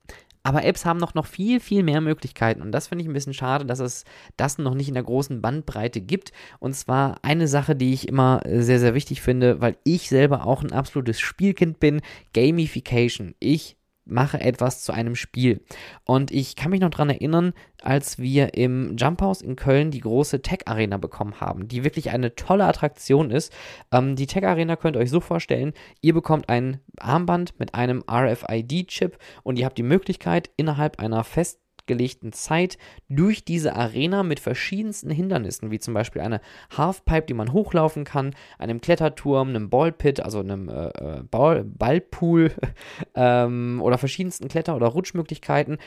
[0.47, 2.61] Aber Apps haben noch, noch viel, viel mehr Möglichkeiten.
[2.61, 4.05] Und das finde ich ein bisschen schade, dass es
[4.37, 6.31] das noch nicht in der großen Bandbreite gibt.
[6.59, 10.63] Und zwar eine Sache, die ich immer sehr, sehr wichtig finde, weil ich selber auch
[10.63, 11.99] ein absolutes Spielkind bin:
[12.33, 13.35] Gamification.
[13.39, 13.76] Ich
[14.07, 15.61] mache etwas zu einem Spiel.
[16.03, 19.99] Und ich kann mich noch daran erinnern, als wir im Jump House in Köln die
[19.99, 23.53] große Tech Arena bekommen haben, die wirklich eine tolle Attraktion ist.
[23.91, 28.03] Ähm, die Tech Arena könnt ihr euch so vorstellen, ihr bekommt ein Armband mit einem
[28.09, 32.77] RFID-Chip und ihr habt die Möglichkeit, innerhalb einer fest festgelegten Zeit
[33.09, 36.41] durch diese Arena mit verschiedensten Hindernissen, wie zum Beispiel eine
[36.75, 42.51] Halfpipe, die man hochlaufen kann, einem Kletterturm, einem Ballpit, also einem äh, äh Ball, Ballpool
[43.15, 45.77] ähm, oder verschiedensten Kletter- oder Rutschmöglichkeiten,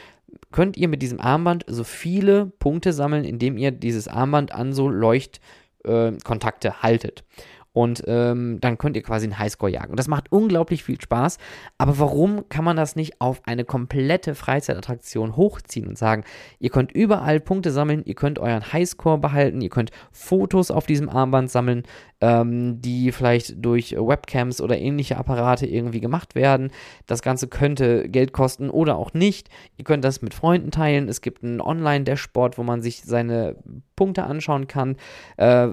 [0.51, 4.89] könnt ihr mit diesem Armband so viele Punkte sammeln, indem ihr dieses Armband an so
[4.89, 7.25] Leuchtkontakte äh, haltet
[7.73, 9.91] und ähm, dann könnt ihr quasi einen Highscore jagen.
[9.91, 11.39] Und das macht unglaublich viel Spaß.
[11.79, 16.25] Aber warum kann man das nicht auf eine komplette Freizeitattraktion hochziehen und sagen,
[16.59, 21.09] ihr könnt überall Punkte sammeln, ihr könnt euren Highscore behalten, ihr könnt Fotos auf diesem
[21.09, 21.85] Armband sammeln,
[22.21, 26.71] ähm, die vielleicht durch Webcams oder ähnliche Apparate irgendwie gemacht werden.
[27.07, 29.49] Das Ganze könnte Geld kosten oder auch nicht.
[29.77, 31.09] Ihr könnt das mit Freunden teilen.
[31.09, 33.57] Es gibt ein Online-Dashboard, wo man sich seine
[33.97, 34.97] Punkte anschauen kann.
[35.37, 35.69] Äh,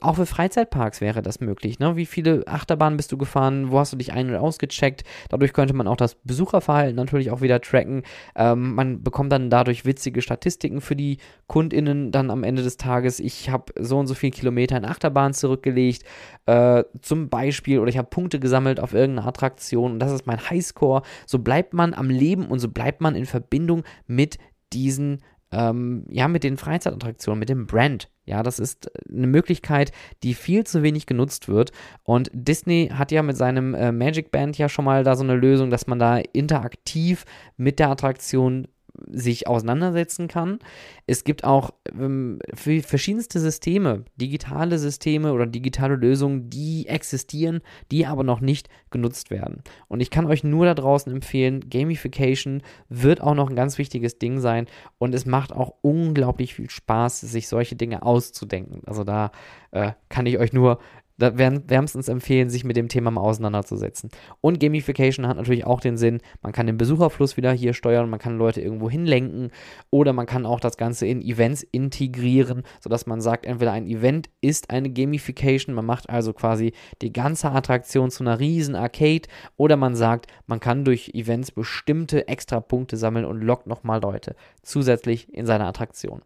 [0.00, 1.78] auch für Freizeitparks wäre das möglich.
[1.78, 1.96] Ne?
[1.96, 3.70] Wie viele Achterbahnen bist du gefahren?
[3.70, 5.04] Wo hast du dich ein- und ausgecheckt?
[5.28, 8.02] Dadurch könnte man auch das Besucherverhalten natürlich auch wieder tracken.
[8.34, 13.20] Ähm, man bekommt dann dadurch witzige Statistiken für die KundInnen dann am Ende des Tages.
[13.20, 16.04] Ich habe so und so viele Kilometer in Achterbahn zurückgelegt,
[16.46, 20.50] äh, zum Beispiel, oder ich habe Punkte gesammelt auf irgendeine Attraktion und das ist mein
[20.50, 21.02] Highscore.
[21.26, 24.38] So bleibt man am Leben und so bleibt man in Verbindung mit
[24.72, 25.20] diesen
[25.52, 28.08] ähm, ja, mit den Freizeitattraktionen, mit dem Brand.
[28.24, 29.90] Ja, das ist eine Möglichkeit,
[30.22, 31.72] die viel zu wenig genutzt wird.
[32.04, 35.34] Und Disney hat ja mit seinem äh, Magic Band ja schon mal da so eine
[35.34, 37.24] Lösung, dass man da interaktiv
[37.56, 38.68] mit der Attraktion
[39.08, 40.58] sich auseinandersetzen kann.
[41.06, 48.24] Es gibt auch ähm, verschiedenste Systeme, digitale Systeme oder digitale Lösungen, die existieren, die aber
[48.24, 49.62] noch nicht genutzt werden.
[49.88, 54.18] Und ich kann euch nur da draußen empfehlen, Gamification wird auch noch ein ganz wichtiges
[54.18, 54.66] Ding sein
[54.98, 58.82] und es macht auch unglaublich viel Spaß, sich solche Dinge auszudenken.
[58.86, 59.30] Also da
[59.70, 60.78] äh, kann ich euch nur
[61.20, 64.10] da wärmstens empfehlen, sich mit dem Thema mal auseinanderzusetzen.
[64.40, 68.18] Und Gamification hat natürlich auch den Sinn, man kann den Besucherfluss wieder hier steuern, man
[68.18, 69.50] kann Leute irgendwo hinlenken
[69.90, 74.30] oder man kann auch das Ganze in Events integrieren, sodass man sagt, entweder ein Event
[74.40, 79.76] ist eine Gamification, man macht also quasi die ganze Attraktion zu einer riesen Arcade oder
[79.76, 85.32] man sagt, man kann durch Events bestimmte extra Punkte sammeln und lockt nochmal Leute zusätzlich
[85.34, 86.22] in seine Attraktion.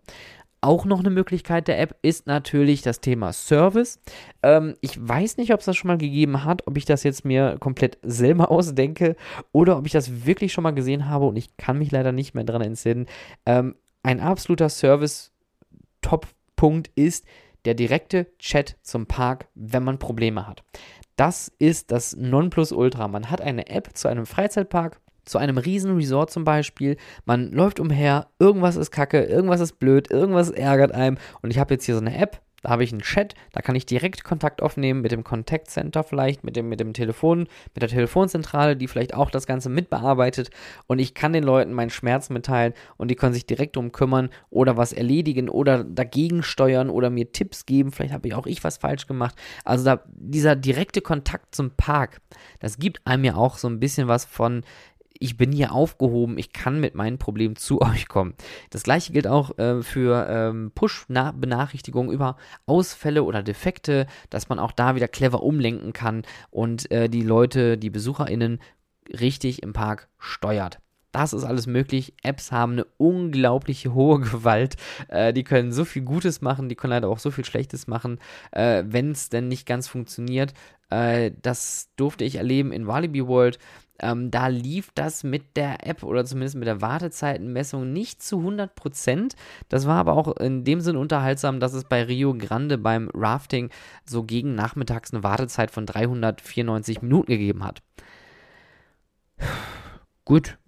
[0.64, 4.00] Auch noch eine Möglichkeit der App ist natürlich das Thema Service.
[4.42, 7.26] Ähm, ich weiß nicht, ob es das schon mal gegeben hat, ob ich das jetzt
[7.26, 9.14] mir komplett selber ausdenke
[9.52, 12.34] oder ob ich das wirklich schon mal gesehen habe und ich kann mich leider nicht
[12.34, 13.04] mehr daran entsinnen.
[13.44, 17.26] Ähm, ein absoluter Service-Top-Punkt ist
[17.66, 20.64] der direkte Chat zum Park, wenn man Probleme hat.
[21.16, 23.06] Das ist das Nonplusultra.
[23.08, 26.96] Man hat eine App zu einem Freizeitpark, zu einem riesen Resort zum Beispiel.
[27.24, 31.18] Man läuft umher, irgendwas ist kacke, irgendwas ist blöd, irgendwas ärgert einem.
[31.42, 33.74] Und ich habe jetzt hier so eine App, da habe ich einen Chat, da kann
[33.74, 37.40] ich direkt Kontakt aufnehmen mit dem Contact Center vielleicht, mit dem, mit dem Telefon,
[37.74, 40.48] mit der Telefonzentrale, die vielleicht auch das Ganze mitbearbeitet.
[40.86, 44.30] Und ich kann den Leuten meinen Schmerz mitteilen und die können sich direkt darum kümmern
[44.48, 47.92] oder was erledigen oder dagegen steuern oder mir Tipps geben.
[47.92, 49.34] Vielleicht habe ich auch ich was falsch gemacht.
[49.66, 52.22] Also da, dieser direkte Kontakt zum Park,
[52.60, 54.64] das gibt einem ja auch so ein bisschen was von,
[55.18, 58.34] ich bin hier aufgehoben, ich kann mit meinen Problemen zu euch kommen.
[58.70, 62.36] Das gleiche gilt auch äh, für ähm, Push-Benachrichtigungen über
[62.66, 67.78] Ausfälle oder Defekte, dass man auch da wieder clever umlenken kann und äh, die Leute,
[67.78, 68.60] die BesucherInnen
[69.20, 70.80] richtig im Park steuert.
[71.14, 72.12] Das ist alles möglich.
[72.24, 74.74] Apps haben eine unglaubliche hohe Gewalt.
[75.06, 78.18] Äh, die können so viel Gutes machen, die können leider auch so viel Schlechtes machen,
[78.50, 80.54] äh, wenn es denn nicht ganz funktioniert.
[80.90, 83.60] Äh, das durfte ich erleben in Walibi World.
[84.00, 89.34] Ähm, da lief das mit der App oder zumindest mit der Wartezeitenmessung nicht zu 100%.
[89.68, 93.70] Das war aber auch in dem Sinn unterhaltsam, dass es bei Rio Grande beim Rafting
[94.04, 97.82] so gegen nachmittags eine Wartezeit von 394 Minuten gegeben hat.
[100.24, 100.58] Gut,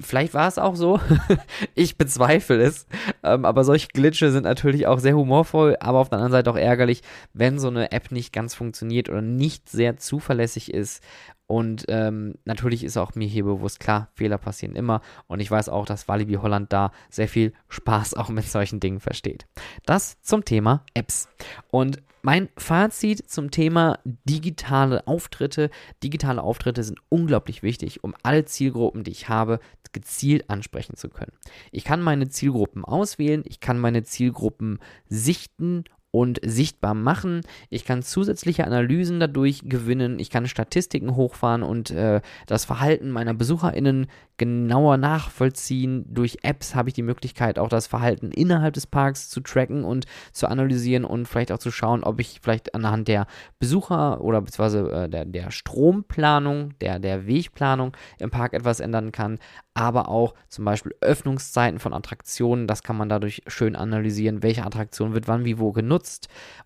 [0.00, 1.00] Vielleicht war es auch so.
[1.74, 2.86] ich bezweifle es.
[3.22, 6.56] Ähm, aber solche Glitche sind natürlich auch sehr humorvoll, aber auf der anderen Seite auch
[6.56, 7.02] ärgerlich,
[7.32, 11.02] wenn so eine App nicht ganz funktioniert oder nicht sehr zuverlässig ist
[11.46, 15.00] und ähm, natürlich ist auch mir hier bewusst, klar, Fehler passieren immer.
[15.28, 19.00] Und ich weiß auch, dass Walibi Holland da sehr viel Spaß auch mit solchen Dingen
[19.00, 19.46] versteht.
[19.84, 21.28] Das zum Thema Apps.
[21.70, 25.70] Und mein Fazit zum Thema digitale Auftritte.
[26.02, 29.60] Digitale Auftritte sind unglaublich wichtig, um alle Zielgruppen, die ich habe,
[29.92, 31.32] gezielt ansprechen zu können.
[31.70, 35.84] Ich kann meine Zielgruppen auswählen, ich kann meine Zielgruppen sichten
[36.16, 37.42] und sichtbar machen.
[37.68, 40.18] Ich kann zusätzliche Analysen dadurch gewinnen.
[40.18, 44.06] Ich kann Statistiken hochfahren und äh, das Verhalten meiner BesucherInnen
[44.38, 46.06] genauer nachvollziehen.
[46.08, 50.06] Durch Apps habe ich die Möglichkeit, auch das Verhalten innerhalb des Parks zu tracken und
[50.32, 53.26] zu analysieren und vielleicht auch zu schauen, ob ich vielleicht anhand der
[53.58, 59.38] Besucher oder beziehungsweise äh, der, der Stromplanung, der, der Wegplanung im Park etwas ändern kann
[59.76, 62.66] aber auch zum Beispiel Öffnungszeiten von Attraktionen.
[62.66, 66.05] Das kann man dadurch schön analysieren, welche Attraktion wird wann wie wo genutzt.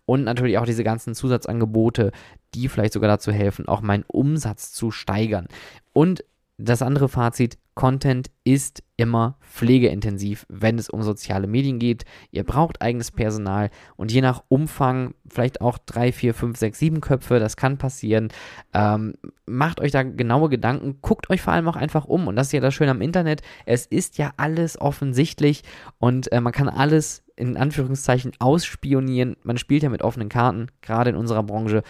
[0.06, 2.12] Und natürlich auch diese ganzen Zusatzangebote,
[2.54, 5.46] die vielleicht sogar dazu helfen, auch meinen Umsatz zu steigern.
[5.92, 6.24] Und
[6.58, 12.04] das andere Fazit, Content ist immer pflegeintensiv, wenn es um soziale Medien geht.
[12.30, 17.00] Ihr braucht eigenes Personal und je nach Umfang, vielleicht auch drei, vier, fünf, sechs, sieben
[17.00, 18.28] Köpfe, das kann passieren.
[18.74, 19.14] Ähm,
[19.46, 22.28] macht euch da genaue Gedanken, guckt euch vor allem auch einfach um.
[22.28, 23.40] Und das ist ja das Schöne am Internet.
[23.64, 25.62] Es ist ja alles offensichtlich
[25.98, 29.36] und äh, man kann alles in Anführungszeichen ausspionieren.
[29.42, 31.82] Man spielt ja mit offenen Karten, gerade in unserer Branche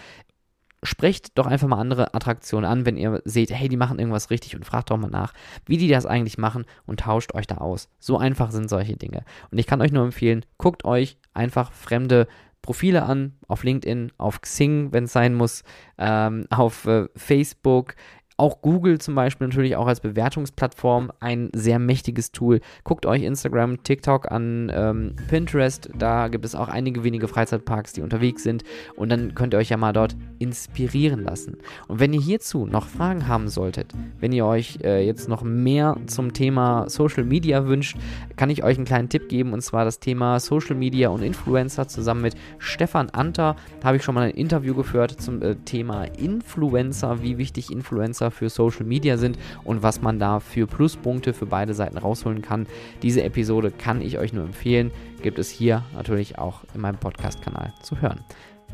[0.83, 4.55] sprecht doch einfach mal andere Attraktionen an, wenn ihr seht, hey, die machen irgendwas richtig
[4.55, 5.33] und fragt doch mal nach,
[5.65, 7.87] wie die das eigentlich machen und tauscht euch da aus.
[7.99, 9.23] So einfach sind solche Dinge.
[9.51, 12.27] Und ich kann euch nur empfehlen, guckt euch einfach fremde
[12.61, 15.63] Profile an, auf LinkedIn, auf Xing, wenn es sein muss,
[15.97, 17.95] ähm, auf äh, Facebook,
[18.37, 22.59] auch Google zum Beispiel natürlich auch als Bewertungsplattform ein sehr mächtiges Tool.
[22.83, 28.01] Guckt euch Instagram, TikTok an, ähm, Pinterest, da gibt es auch einige wenige Freizeitparks, die
[28.01, 28.63] unterwegs sind
[28.95, 31.57] und dann könnt ihr euch ja mal dort inspirieren lassen.
[31.87, 35.97] Und wenn ihr hierzu noch Fragen haben solltet, wenn ihr euch äh, jetzt noch mehr
[36.07, 37.97] zum Thema Social Media wünscht,
[38.37, 41.87] kann ich euch einen kleinen Tipp geben und zwar das Thema Social Media und Influencer
[41.87, 43.55] zusammen mit Stefan Anter.
[43.83, 48.49] Habe ich schon mal ein Interview geführt zum äh, Thema Influencer, wie wichtig Influencer für
[48.49, 52.67] Social Media sind und was man da für Pluspunkte für beide Seiten rausholen kann.
[53.01, 57.73] Diese Episode kann ich euch nur empfehlen, gibt es hier natürlich auch in meinem Podcast-Kanal
[57.81, 58.21] zu hören.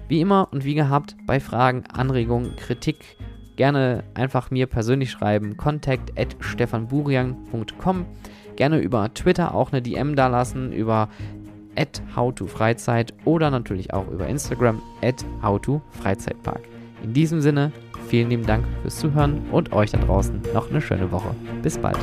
[0.08, 3.18] Wie immer und wie gehabt, bei Fragen, Anregungen, Kritik
[3.58, 8.06] gerne einfach mir persönlich schreiben, contact at stefanburian.com.
[8.56, 11.10] Gerne über Twitter auch eine DM da lassen, über
[11.76, 16.62] at howtofreizeit oder natürlich auch über Instagram at howtofreizeitpark.
[17.04, 17.72] In diesem Sinne,
[18.08, 21.36] Vielen lieben Dank fürs Zuhören und euch da draußen noch eine schöne Woche.
[21.62, 21.98] Bis bald.